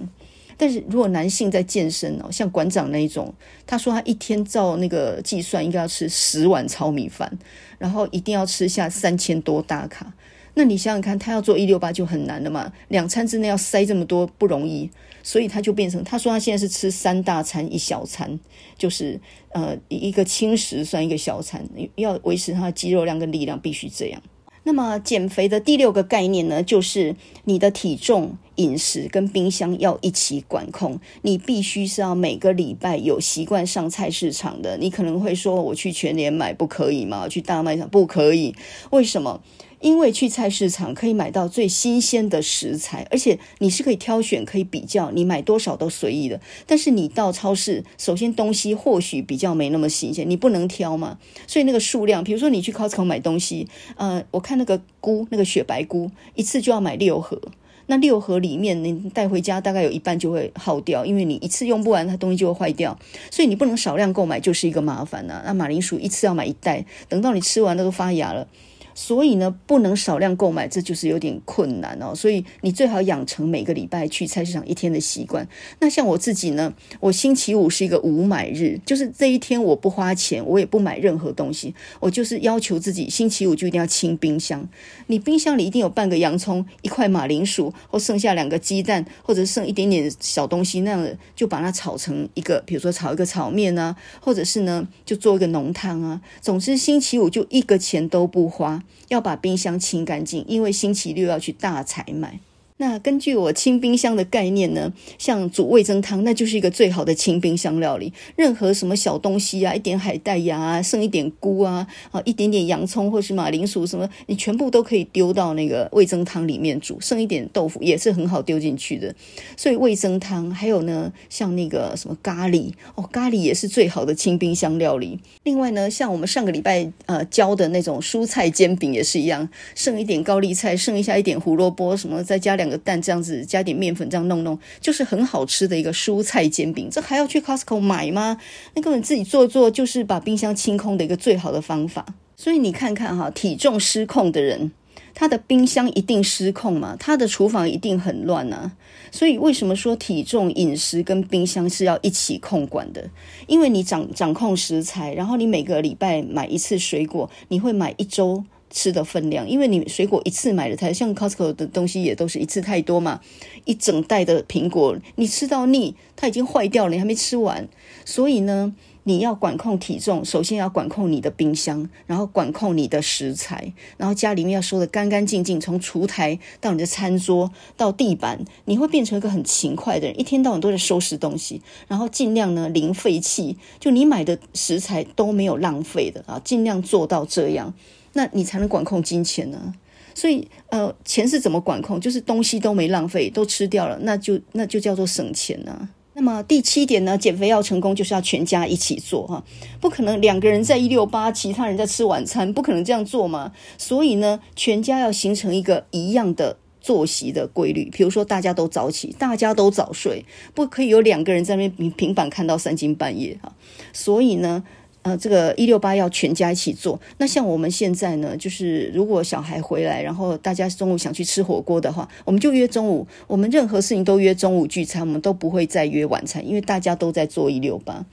[0.57, 3.33] 但是如果男性在健身哦，像馆长那一种，
[3.65, 7.35] 他说他一天照那个计算应该要吃十碗糙米饭，
[7.79, 10.13] 然后一定要吃下三千多大卡。
[10.53, 14.87] 那你想想看，他要做一六八就很难了嘛，两餐之内要塞这么多不容易。
[15.29, 18.39] 所以他就变成，他说他现在是吃三大餐一小餐，
[18.79, 21.63] 就是呃一个轻食算一个小餐，
[21.97, 24.19] 要维持他的肌肉量跟力量必须这样。
[24.63, 30.99] 那么减肥的第六个概念呢，就是你的体重、饮食跟冰箱要一起管控。
[31.21, 34.77] 你必须是要每个礼拜有习惯上菜市场的。
[34.77, 37.27] 你可能会说，我去全联买不可以吗？
[37.27, 38.55] 去大卖场不可以？
[38.89, 39.43] 为什么？
[39.79, 46.39] 因为去菜市场可以买到最新鲜的食材，而且你是可以挑选、可以比较，你买多少都随意的。
[46.67, 51.17] 但是你到超市，首先东西或许比较没那么新鲜，你不能挑嘛。
[51.47, 57.41] 所以那个数量，比如说你去 Costco 买东西，呃，我看那个菇，那个雪白菇，一次就要买六盒，
[57.87, 62.99] 那六盒里面你带回家大概有一半就会耗掉，因为你一次用不完，它东西就会坏掉。
[63.31, 68.47] 所以你不能少量购买，就是一个麻烦呐、那马铃薯一次要买一袋，等到你吃完了都发芽了。
[68.93, 72.13] 所以呢，不能少量购买，这就是有点困难哦。
[72.13, 75.47] 所以你最好养成每个礼拜去菜市场一天的习惯。
[75.79, 84.67] 那像我自己呢，我星期五是一个无买日，就是这一天我不花钱，我也不买任何东西，我就是要求自己星期五就一定要清冰箱。
[85.07, 96.21] 你冰箱里一定有半个洋葱、一块马铃薯，或剩下两个鸡蛋，或者剩一点点小东西，那样的就把它炒成一个，比如说炒一个炒面啊，或者是呢就做一个浓汤啊。
[96.41, 98.83] 总之星期五就一个钱都不花。
[99.07, 102.39] 要把冰箱清干净，因为星期六要去大采买。
[102.81, 108.13] 那根据我清冰箱的概念呢，像煮味增汤，那就是一个最好的清冰箱料理。
[108.37, 116.97] 任何什么小东西啊，一点海带芽啊，剩一点菇啊，啊，一点点洋葱或是马铃薯什么，你全部都可以丢到那个味增汤里面煮。
[117.01, 119.13] 剩一点豆腐也是很好丢进去的。
[119.57, 125.19] 所以味增汤还有呢，像那个什么咖喱哦，咖喱也是最好的清冰箱料理。
[125.43, 132.68] 另外呢，像我们上个礼拜呃教的那种蔬菜煎饼也是一样，剩一点高丽菜，剩一下一点胡萝卜什么，再加两。
[132.69, 136.87] 个蛋这样子加点面粉这样弄弄，就是很好吃的一个蔬菜煎饼。
[136.91, 138.37] 这还要去 Costco 买吗？
[138.75, 142.05] 那根本自己做做就是把冰箱清空的一个最好的方法。
[142.35, 144.71] 所以你看看哈，体重失控的人，
[145.13, 148.71] 他的冰箱一定失控嘛，他的厨房一定很乱啊。
[149.11, 153.09] 所以为什么说体重、饮食跟冰箱是要一起控管的？
[153.47, 158.43] 因为你掌掌控食材，然后你每个礼拜买一次水果，你会买一周。
[158.69, 163.19] 吃的分量，因为你水果一次买的太像 Costco 的东西也都是一次太多嘛，
[163.65, 167.67] 一整袋的苹果你吃到腻，它已经坏掉了，你还没吃完，
[168.05, 187.73] 所以呢，你要管控体重，首先要管控你的冰箱，然后管控你的食材，然后家里面要收得干干净净，从厨台到你的餐桌到地板，你会变成一个很勤快的人，一天到晚都在收拾东西，然后尽量呢零废弃，就你买的食材都没有浪费的啊，尽量做到这样。
[188.19, 189.73] 那你才能管控金钱呢？
[190.13, 192.01] 所以，呃，钱是怎么管控？
[192.01, 195.87] 就是东西都没浪费，都吃掉了，那就那就叫做省钱呢。
[196.15, 199.41] 那么第七点呢，减肥要成功，就是要全家一起做哈，
[199.79, 203.53] 不可能两个人在一六八，其他人在吃晚餐，不可能这样做嘛。
[203.77, 213.53] 所以呢，全家要形成一个一样的作息的规律，比如说大家都早起，大家都早睡，不可以有两个人在那边平板看到三更半夜哈。
[213.93, 214.65] 所以呢。
[215.09, 216.99] 呃，这个一六八要全家一起做。
[217.17, 223.07] 那像我们现在呢，就是如果小孩回来，然后大家中午想去吃火锅的话，我们就约中午。
[223.25, 228.05] 我们任何事情都约中午聚餐，我们都不会再约晚餐，因为大家都在做一六八。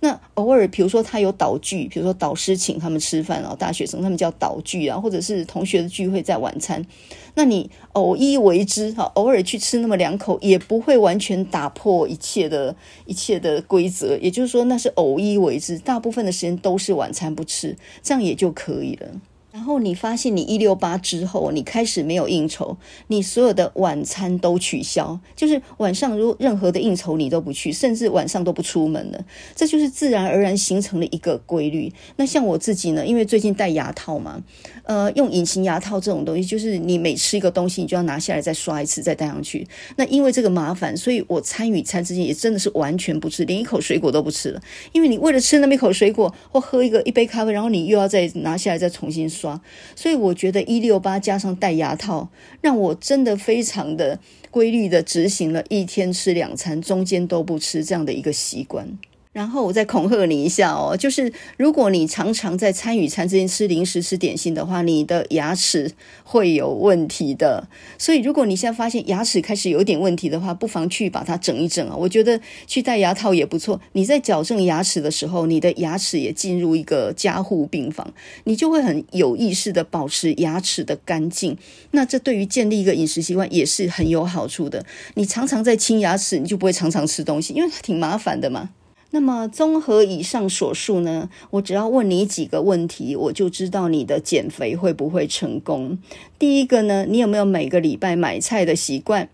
[0.00, 6.84] 那偶尔，比如说他有导聚，比如说导师请他们吃饭啊，大学生他们叫导聚啊，或者是同学的聚会在晚餐，
[7.34, 12.74] 那你偶一为之哈，偶尔去吃那么两口，也不会完全打破一切的
[13.06, 14.16] 一切的规则。
[14.18, 19.08] 也就是说，那是偶一为之，大部分的时间都是晚餐不吃，这样也就可以了。
[19.52, 22.74] 然后你发现你一六八之后，你开始没有应酬，
[23.08, 29.22] 你所有的晚餐都取消，就是晚上如任何的应酬你都不去，甚至晚上都不出门了，
[29.54, 31.92] 这就是自然而然形成了一个规律。
[32.16, 34.42] 那像我自己呢，因为最近戴牙套嘛，
[34.84, 39.68] 呃，用隐形牙套这种东西，就是你每吃一个东西，你就要拿下来再刷一次，再戴上去。
[39.96, 44.62] 那因为这个麻烦，所以我餐与餐之间也真的是完全不吃，连一口水果都不吃了。
[44.92, 49.41] 因为你为了吃那么一口水果，或喝一个一杯咖啡，然后你又要再拿下来再重新刷
[49.96, 52.28] 所以我觉得一六八加上戴牙套，
[52.60, 54.18] 让我真的非常的
[54.50, 58.98] 规律的执行了一天吃两餐，中间都不吃这样的一个习惯。
[59.32, 65.90] 然后我再恐吓你一下哦，就是如果你常常在餐与餐之间吃零食、吃点心的话，你的牙齿
[66.22, 67.66] 会有问题的。
[67.96, 71.96] 所以如果你现在发现牙齿开始有点问题的话，不妨去把它整一整啊。
[71.96, 73.80] 我觉得去戴牙套也不错。
[73.92, 78.12] 你在矫正牙齿的时候，你的牙齿也进入一个加护病房，
[78.44, 81.56] 你就会很有意识的保持牙齿的干净。
[81.92, 84.84] 那这对于建立一个饮食习惯也是很有好处的。
[85.14, 88.68] 你常常在清牙齿，你就不会常常吃东西，因为它挺麻烦的嘛。
[89.14, 95.98] 那么，综合以上所述呢，我只要问你几个问题，我就知道你的减肥会不会成功。
[96.38, 99.28] 第一个呢，你有没有每个礼拜买菜的习惯？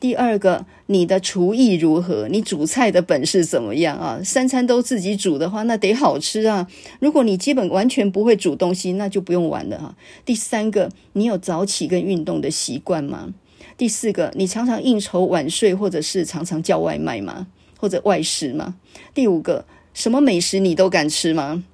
[0.00, 2.26] 第二个，你的厨艺如何？
[2.28, 4.20] 你煮菜的本事怎么样啊？
[4.24, 6.66] 三餐都自己煮的话，那得好吃啊。
[6.98, 9.94] 如果你基本完全不会煮东西，那就不用玩了哈。
[10.24, 13.32] 第三个，你有早起跟运动的习惯吗？
[13.78, 17.46] 第四个，你常常应酬晚睡，或者是常常叫外卖吗？
[17.80, 18.76] 或者外食吗？
[19.14, 19.64] 第五个，
[19.94, 21.64] 什么美食你都敢吃吗？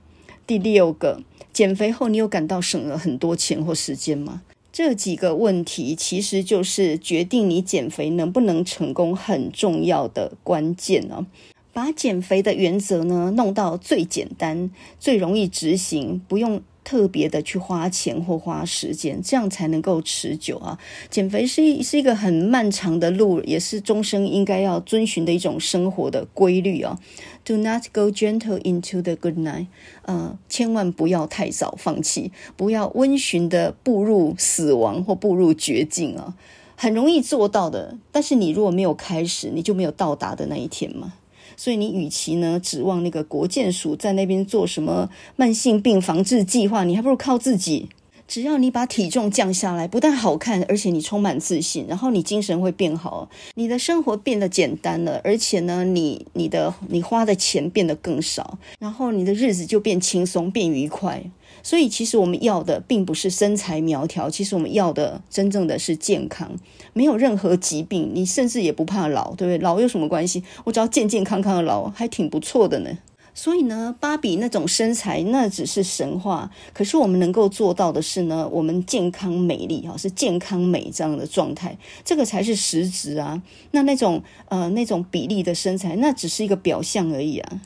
[0.46, 1.20] 第六个，
[1.52, 4.42] 减肥后你有感到省了很多钱或时间吗？
[4.72, 11.26] 这几个问题其实就是决定你减肥能不能成功很重要的关键哦。
[11.72, 16.62] 把减肥的原则呢弄到最简单、最容易执行，不用。
[16.87, 20.78] 特别的去花钱或花时间，这样才能够持久啊！
[21.11, 26.97] 减肥是一是一个很漫长的路，也是终生应该要遵循的一种生活的规律啊。
[27.45, 29.66] Do not go gentle into the good night，
[30.03, 36.37] 呃，千万不要太早放弃，不要温循的步入死亡或步入绝境啊！
[36.76, 41.14] 很容易做到的，但是你如果没有开始，你就没有到达的那一天嘛。
[41.57, 47.88] 所以你与其呢指望那个国建署在那边做什么慢性病防治计划，你还不如靠自己。
[48.28, 61.22] 只要你把体重降下来，不但好看，而且你充满自信，然后你精神会变好，你的生活变得简单了，而且呢，你你的你花的钱变得更少，然后你的日子就变轻松、变愉快。
[61.66, 66.54] 所以，其实我们要的并不是身材苗条，其实我们要的真正的是健康，
[66.92, 69.58] 没有任何疾病，你甚至也不怕老，对不对？
[69.58, 70.44] 老有什么关系？
[70.62, 72.90] 我只要健健康康的老，还挺不错的呢。
[73.34, 83.42] 所以呢，芭比那种身材那只是神话，可是我们能够做到的是呢，我们健康美丽啊，是健康美这样的状态，这个才是实质啊。
[83.72, 87.60] 那那种呃那种比例的身材，那只是一个表象而已啊。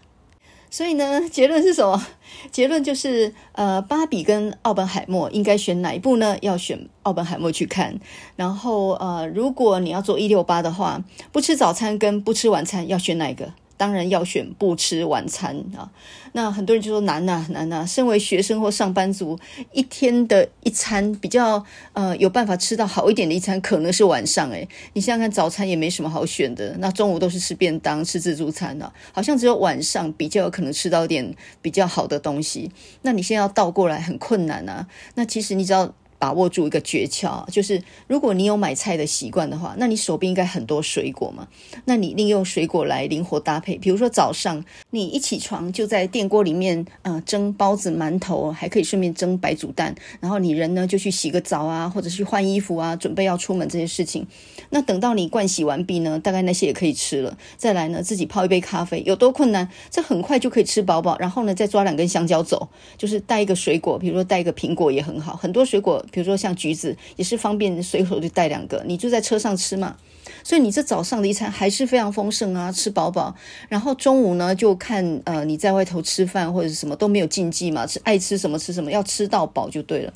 [0.70, 2.06] 所以呢， 结论是什么？
[2.52, 6.36] 结论就是呃，芭比跟奥本海默应该选哪一部呢？
[6.40, 7.98] 要选奥本海默去看。
[8.36, 11.02] 然后呃，如果你要做一六八的话，
[11.32, 13.52] 不吃早餐跟不吃晚餐要选哪一个？
[13.80, 15.90] 当然要选不吃晚餐啊！
[16.32, 17.86] 那很多人就说难呐难呐。
[17.86, 19.38] 身为学生或上班族，
[19.72, 21.64] 一天的一餐比较
[21.94, 24.68] 呃有办法吃到好一点的一餐，可能是晚上诶。
[24.92, 32.70] 你想想看，早餐也没什么好选的，那中午都是吃便当、吃自助餐的，好像只有晚上比较有可能吃到点比较好的东西。
[33.00, 34.86] 那你现在要倒过来很困难啊！
[35.14, 35.94] 那其实你知道。
[36.20, 41.48] 把握住一个诀窍，就是如果你有买菜的习惯的话，那你手边应该很多水果嘛。
[41.86, 49.94] 那你利用水果来灵活搭配，比如说早上你一起床就在电锅里面，呃，蒸包子、馒头，还可以顺便蒸白煮蛋。
[50.20, 54.26] 然后你人呢就去洗个澡啊，或者去换衣服啊，准备要出门这些事情。
[54.68, 57.38] 那等到你盥洗完毕呢，大概那些也可以吃了。
[57.56, 59.66] 再来呢，自己泡一杯咖啡，有多困难？
[59.90, 61.16] 这很快就可以吃饱饱。
[61.18, 62.68] 然后呢，再抓两根香蕉走，
[62.98, 66.04] 就是带一个水果，比如说带一个苹果也很好，很多水果。
[66.10, 69.96] 比如说像橘子也是方便，随手就带两个，你就在车上吃嘛。
[70.44, 73.34] 所以你这早上的一餐还是非常丰盛啊，吃饱饱。
[73.68, 80.12] 然后中午呢，就看呃你在外头吃饭或者是什么都没有禁忌嘛，吃爱吃什么吃什么，要吃到饱就对了。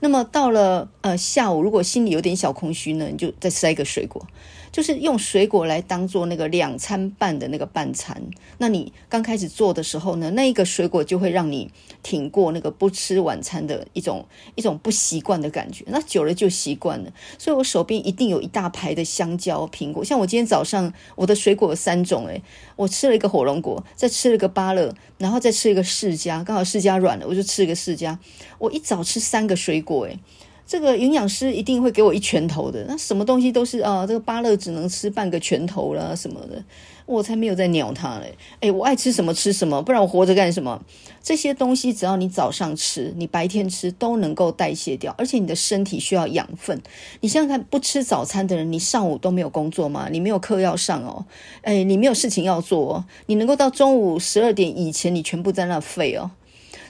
[0.00, 4.26] 那么到了呃下午，如果心里有点小空虚呢，你就再塞一个水果。
[4.72, 8.20] 就是用水果来当做那个两餐半的那个半餐，
[8.56, 11.70] 那你刚开始做的时候呢，那一个水果就会让你
[12.02, 17.12] 挺过那个不吃晚餐的一种一种不习惯的感觉，那久了就习惯了。
[17.36, 22.42] 所以我手边一定有一大排的香蕉、苹果，像我今天早上我的水果有三种，诶，
[22.76, 28.16] 我吃了一个火龙果，再吃了一个芭乐，然后再吃一个释迦，刚好释迦软了，我就吃一个释迦。
[28.58, 30.18] 我一早吃三个水果，诶。
[30.66, 32.84] 这个营养师一定会给我一拳头的。
[32.88, 36.62] 那什么东西都是啊，这个芭乐只能吃半个拳头啦什么的，
[37.04, 38.34] 我才没有在鸟它嘞。
[38.60, 40.82] 诶，我爱吃什么吃什么，不然我活着干什么？
[41.22, 46.80] 这些东西只要你早上吃，你白天吃都能够代谢掉，而且你的身体需要养分。
[47.20, 50.08] 你想想看，不吃早餐的人，你上午都没有工作吗？
[50.10, 51.24] 你没有课要上哦，
[51.62, 56.30] 诶，你没有事情要做哦，你能够到中午十二点以前，你全部在那废哦。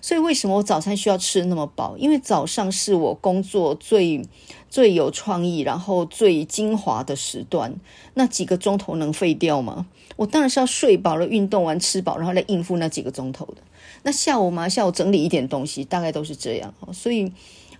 [0.02, 1.96] 所以为什么我早餐需要吃那么饱？
[1.96, 4.22] 因为早上是我工作最
[4.68, 7.74] 最有创意，然后最精华的时段。
[8.14, 9.86] 那几个钟头能废掉吗？
[10.16, 13.58] 我当然是要睡饱了，运动完吃饱，然后来应付那几个钟头的。
[14.02, 16.74] 那下午嘛，下午整理一点东西，大概都是这样。
[16.92, 17.32] 所以，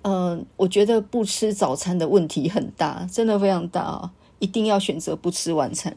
[0.02, 4.12] 嗯、我觉得不吃早餐的问题很大，真的非常大啊！
[4.38, 5.94] 一定要选择不吃晚餐。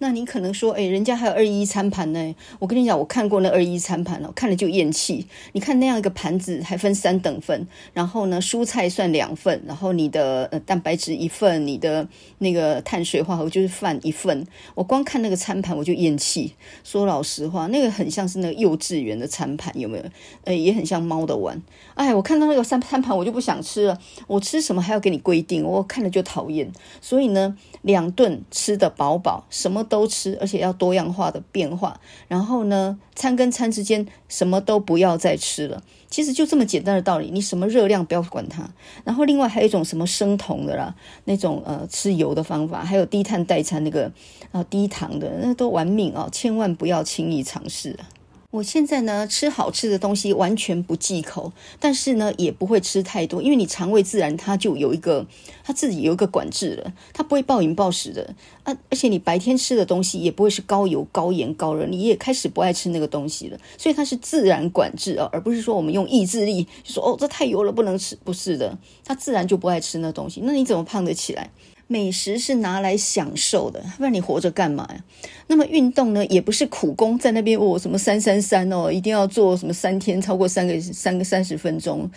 [0.00, 2.34] 那你可能说，诶，人家还有二一餐盘呢。
[2.60, 5.26] 我跟你讲，我看过那二一餐盘了，看了就厌气。
[5.52, 12.06] 你看那样一个盘子，还分三等份，然后呢，蔬菜算两份，然后你的呃蛋白质一份，你的
[12.38, 14.46] 那个碳水化合物就是饭一份。
[14.76, 16.52] 我光看那个餐盘我就厌气。
[16.84, 20.04] 说老实话，那个很像是那个幼稚园的餐盘，有没有？
[20.44, 21.60] 呃，也很像猫的碗。
[21.94, 23.98] 哎，我看到那个三餐盘我就不想吃了。
[24.28, 26.70] 我吃什么还要给你规定，我看了就讨厌。
[27.00, 29.84] 所以呢，两顿吃得饱饱，什么？
[29.84, 32.00] 都吃，而且要多样化的变化。
[32.26, 35.82] 然后呢，餐跟餐之间什么都不要再吃了。
[36.10, 38.68] 其实就这么简单的道理，你什么热量不要管它。
[39.04, 44.10] 然后另外还有一种什么生酮的啦，那种呃吃油的方法，还有低碳代餐那个
[44.50, 47.98] 啊低糖的，那都玩命啊，千万不要轻易尝试。
[48.58, 55.24] 我现在呢，吃好吃的东西完全不忌口，但是呢也不会吃太多，因为你肠胃自然它就有一个
[55.62, 58.34] 它自己有一个管制了，它不会暴饮暴食的
[58.64, 58.76] 啊。
[58.90, 71.48] 而且你白天吃的东西也不会是高油、高盐、高热，你也开始不爱吃那个东西了，所以它是自然管制啊，而不是说我们用意志力就说哦，这太油了不能吃，不是的，它自然就不爱吃那东西，那你怎么胖得起来？
[71.88, 75.02] 美食是拿来享受的，不然你活着干嘛呀？
[75.46, 82.08] 那么运动呢，也不是苦工在那边哦，什么三三三哦，一定要做什么三天超过三个三个三十分钟。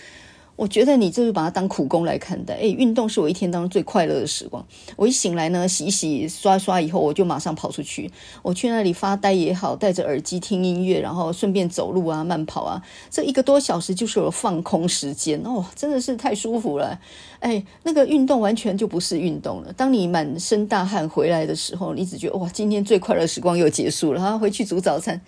[0.61, 2.53] 我觉得你这是把它当苦工来看待。
[2.53, 4.63] 哎，运动是我一天当中最快乐的时光。
[4.95, 8.11] 我一醒来呢，洗洗刷刷以后，我就马上跑出去。
[8.43, 12.79] 我去那里发呆也好，戴着耳机听音乐，然后顺便走路啊、慢跑啊。
[13.09, 16.99] 这一个多小时就是我放空时间哦，真的是太舒服了。
[17.39, 19.73] 哎，那个运动完全就不是运动了。
[19.73, 25.19] 当你满身大汗回来的时候，你只觉得哇，今天最快乐时光又结束了，然后回去煮早餐。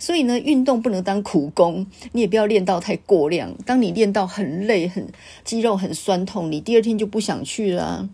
[0.00, 3.54] 所以呢，运动不能当苦工，你也不要练到太过量。
[3.66, 5.06] 当你练到很累、很
[5.44, 8.08] 肌肉很酸痛，你第二天就不想去了。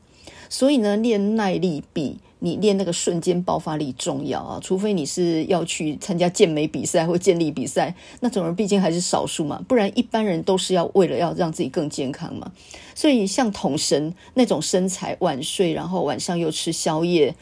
[0.49, 4.61] 所以呢，练耐力比你练那个瞬间爆发力重要啊。
[4.61, 9.65] 除非你是要去参加健美比赛或健力比赛，那种人毕竟还是少数嘛。
[9.69, 12.51] 不然一般人都是要为了要让自己更健康嘛。
[12.97, 17.35] 所以像统神那种身材，晚睡然后晚上又吃宵夜。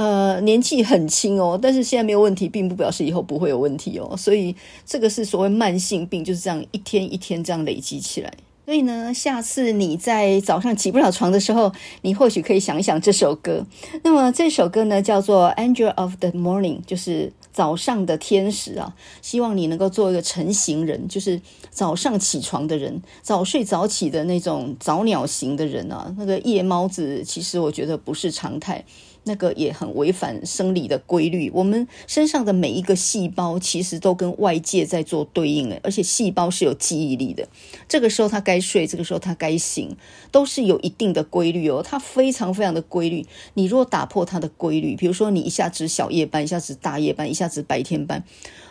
[0.00, 4.16] 呃，年纪很轻哦，但是现在没有问题，并不表示以后不会有问题哦。
[4.16, 8.32] 所以这个是所谓慢性病，就是这样一天一天这样累积起来。
[8.64, 11.70] 所以呢，下次你在早上起不了床的时候，
[12.00, 13.66] 你或许可以想一想这首歌。
[14.02, 18.94] 那么这首歌呢，叫做《Angel of the Morning》，就是早上的天使啊。
[19.20, 21.38] 希望你能够做一个晨型人，就是
[21.68, 26.14] 早上起床的人，早睡早起的那种早鸟型的人啊。
[26.16, 28.82] 那个夜猫子，其实我觉得不是常态。
[29.24, 31.50] 那个也很违反生理的规律。
[31.54, 37.46] 我们身上的每一个细胞其实都跟外界在做对应，而且细胞是有记忆力的。
[37.88, 39.96] 这个时候它该睡，这个时候它该醒，
[40.30, 41.82] 都是有一定的规律哦。
[41.84, 43.26] 它非常非常的规律。
[43.54, 48.24] 你如果打破它的规律，比如说你一下子小夜班，一下子大夜班，一下子白天班，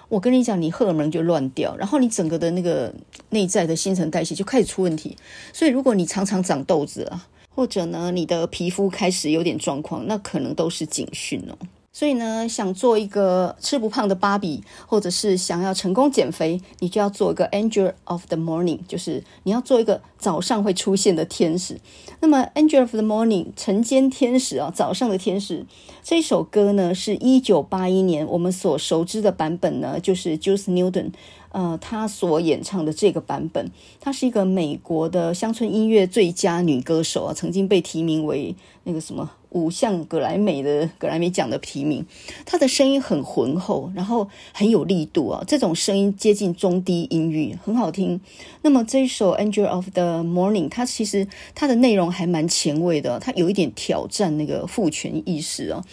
[0.10, 2.94] 我跟你讲，你荷尔蒙就乱掉，然后你整个的那个
[3.30, 5.16] 内在的新陈代谢就开始出问题。
[5.54, 7.28] 所以如果你常常长痘子啊，
[7.60, 11.58] 或者呢，你的皮肤开始有点状况，那可能都是警讯哦。
[11.92, 21.82] 所以呢，想做一个吃不胖的芭比，或者是想要成功减肥，你就要做一个 Angel of the Morning，就是你要做一个早上会出现的天使。
[22.22, 25.66] 那么 Angel of the Morning，晨间天使啊，早上的天使。
[26.02, 31.12] 这首歌呢，是一九八一年我们所熟知的版本呢，就是 Juice Newton。
[31.52, 39.30] 呃，她所演唱的这个版本，她是一个美国的乡村音乐最佳女歌手啊，曾经被提名为那个什么。
[39.52, 42.06] 五项格莱美的格莱美奖的提名，
[42.46, 48.22] 她的声音很浑厚，然后很有力度啊，这种声音接近中低音域，很好听。
[48.62, 55.84] 那么这一首《Angel of the Morning》，它其实它的内容还蛮前卫的，它有一点挑战那个父权意识哦。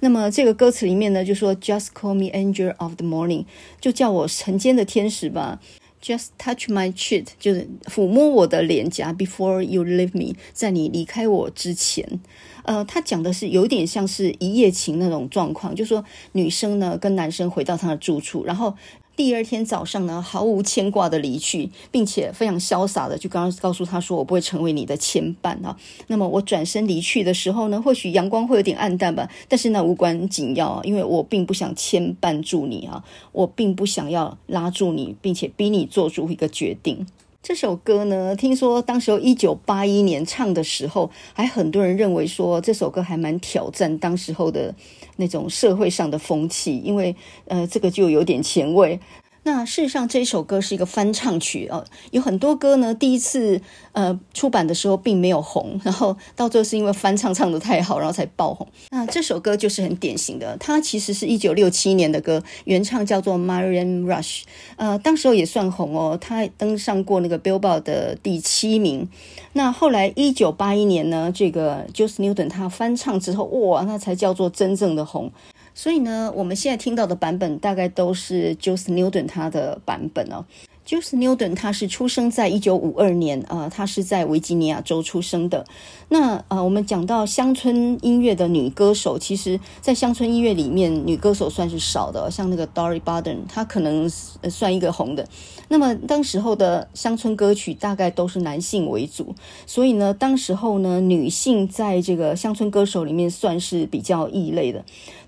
[0.00, 3.46] 那么这个歌词里面呢，就说 “Just call me Angel of the Morning”，
[3.80, 5.58] 就叫我晨间的天使吧。
[6.06, 9.12] Just touch my cheek，就是抚摸我的脸颊。
[9.12, 12.20] Before you leave me，在你离开我之前。
[12.62, 18.72] 呃，他讲的是有点像是一夜情那种状况，就说女生呢跟男生回到他的住处，然后
[19.16, 25.74] 第二天早上呢毫无牵挂的离去，并且非常潇洒的就刚刚告诉他说，我不会成为你的牵绊啊。
[26.08, 33.02] 那么我转身离去的时候呢，或许阳光会有点暗淡吧，但是那无关紧要啊，因为我并不想牵绊住你啊，
[33.32, 37.06] 我并不想要拉住你，并且逼你做出一个决定。
[37.46, 44.74] 这首歌呢，听说当时候一九八一年唱的时候，还很多人认为说这首歌还蛮挑战当时候的
[45.14, 48.98] 那种社会上的风气，因为呃，这个就有点前卫。
[49.46, 53.60] 那事实上，这首歌是一个翻唱曲哦，有很多歌呢，第一次
[53.92, 58.66] 呃出版的时候并没有红，然后到最后是因为翻唱唱得太好，然后才爆红。
[58.90, 64.42] 那这首歌就是很典型的，它其实是一九六七年的歌，原唱叫做 Marian Rush，
[64.74, 69.08] 呃，当时候也算红哦，他登上过那个 Billboard 的第七名。
[69.52, 75.30] 那后来一九八一年呢，这个 Juice Newton 他翻唱之后，哇，那才叫做真正的红。
[75.76, 80.46] 所以呢，我们现在听到的版本大概都是 Juice Newton 他的版本哦。
[80.86, 85.66] Juice Newton 他是出生在一九五二年，呃，他是在维吉尼亚州出生的。
[86.08, 95.28] 那呃，我们讲到乡村音乐的女歌手，其实，在乡村音乐里面，女歌手算是少的，像那个 Dolly Parton，她可能算一个红的。
[95.68, 99.34] 那么当时候的乡村歌曲大概都是男性为主，
[99.66, 104.84] 所以呢，当时候呢，女性在这个乡村歌手里面算是比较异类的。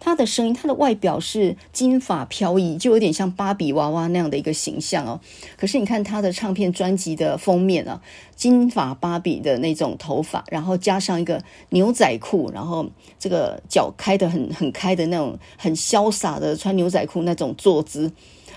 [0.08, 5.20] 他的声音，他的外表是金发飘逸，就有点像芭比娃娃那样的一个形象哦。
[5.58, 8.00] 可是你看他的唱片专辑的封面啊，
[8.34, 12.88] 金发芭比的那种头发，然后加上一个牛仔裤，然后
[13.18, 18.10] 这个脚开得很很开的那种很潇洒的穿牛仔裤那种坐姿，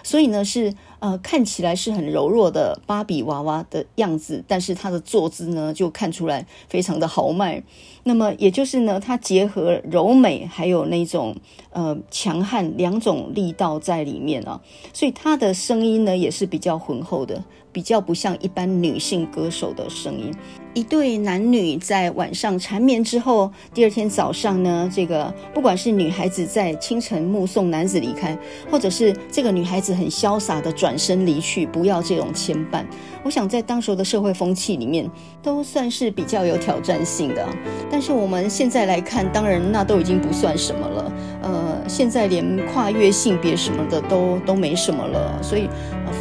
[0.04, 0.74] 所以呢是。
[1.02, 7.64] 呃，看起来是很柔弱的芭比娃娃的样子，但是她的坐姿呢，就看出来非常的豪迈。
[8.04, 11.36] 那么，也就是呢，她结合柔美还有那种
[11.72, 14.62] 呃强悍两种力道在里面啊，
[14.94, 20.32] 所以她的声音呢也是比较浑厚的，比较不像一般女性歌手的声音。
[20.74, 28.38] 一对男女在晚上缠绵之后，第二天早上呢，这个不管是女孩子在清晨目送男子离开，
[28.70, 32.86] 或者是这个女孩子很潇洒的转身离去，不要这种牵绊，
[33.22, 35.10] 我想在当时的社会风气里面，
[35.44, 37.46] 都算是比较有挑战性的。
[37.90, 41.12] 但是我们现在来看，当然那都已经不算什么了。
[41.42, 45.68] 呃，现在连跨越性别什么的都都没什么了，所以。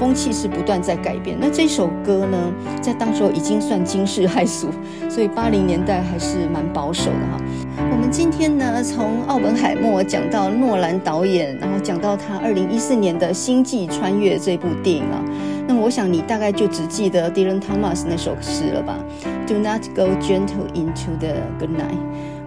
[0.01, 1.37] 风气是不断在改变。
[1.39, 2.39] 那这首歌呢，
[2.81, 4.69] 在当时候已经算惊世骇俗，
[5.11, 7.39] 所以八零年代还是蛮保守的哈。
[7.93, 15.23] 我们今天呢，从奥本海默讲到诺兰导演，然后讲到他二零一四年的《星际穿越》这部电影啊。
[15.69, 18.97] 那么我想你大概就只记得 Dylan Thomas 那首诗了吧
[19.47, 22.01] ？Do not go gentle into the good night。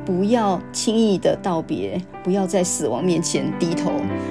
[0.05, 3.89] 不要轻易的道别，不要在死亡面前低头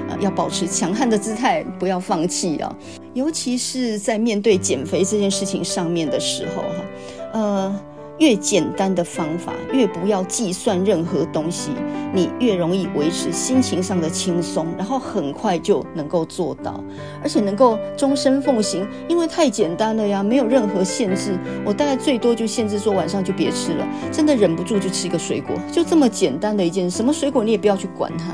[0.09, 0.17] 啊！
[0.21, 2.75] 要保持强悍的姿态，不要放弃啊！
[3.15, 6.85] 尤其是在面对减肥这件事情上面的时候，哈，
[7.33, 7.81] 呃。
[8.19, 11.71] 越简单的方法，越不要计算任何东西，
[12.15, 16.83] 你越容易维持心情上的轻松，然后很快就能够做到，
[17.23, 21.37] 而且能够终身奉行，因为太简单了呀，没有任何限制。
[21.65, 28.27] 我大概最多就限制说晚上就别吃了，真的忍不住就吃一个水果，就这么简单的一件事，什么水果你也不要去管它，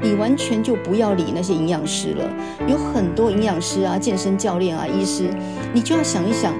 [0.00, 2.24] 你完全就不要理那些营养师了。
[2.66, 5.28] 有很多营养师啊、健身教练啊、医师，
[5.74, 6.54] 你就要想一想。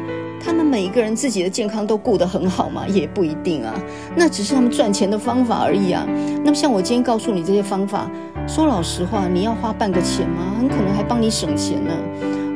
[0.46, 2.86] 他们每一个人自己的健康都顾得很好吗？
[2.86, 3.74] 也不一定啊，
[4.14, 6.06] 那只是他们赚钱的方法而已啊。
[6.44, 8.08] 那么像我今天告诉你这些方法，
[8.46, 10.54] 说老实话，你要花半个钱吗？
[10.56, 11.92] 很可能还帮你省钱呢。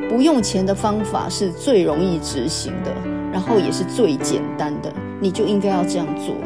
[0.08, 2.92] 不用钱的方法是最容易执行的，
[3.32, 6.36] 然后也是最简单的，你就应该要这样做。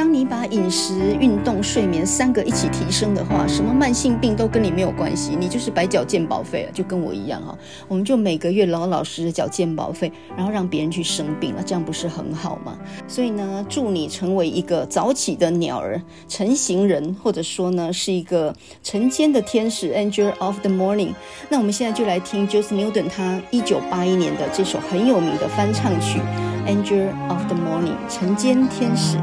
[0.00, 7.54] 当你把饮食、运动、睡眠三个一起提升的话，什么慢性病都跟你没有关系，你就是白缴健保费了，就跟我一样哈。
[7.86, 12.78] 我们就每个月老老实实缴健保费，然后让别人去生病了，这样不是很好吗？
[13.06, 21.12] 所以呢，祝你成为一个早起的鸟儿、晨型人，或者说呢，是一个晨间的天使 （Angel of the Morning）。
[21.50, 26.20] 那我们现在就来听 Joyce Newton 他一九八一年的这首很有名的翻唱曲
[26.66, 29.18] 《Angel of the Morning》晨间天使。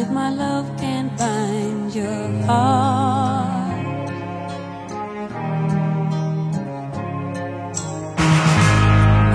[0.00, 4.06] with my love can find your heart.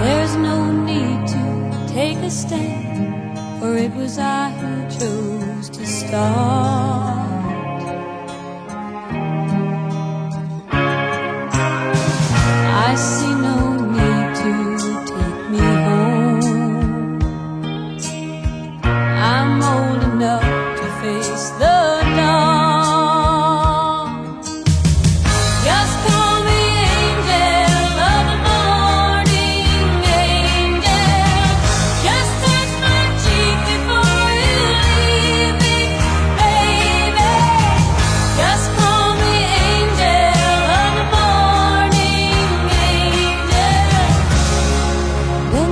[0.01, 7.14] There's no need to take a stand, for it was I who chose to start.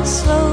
[0.05, 0.52] slow.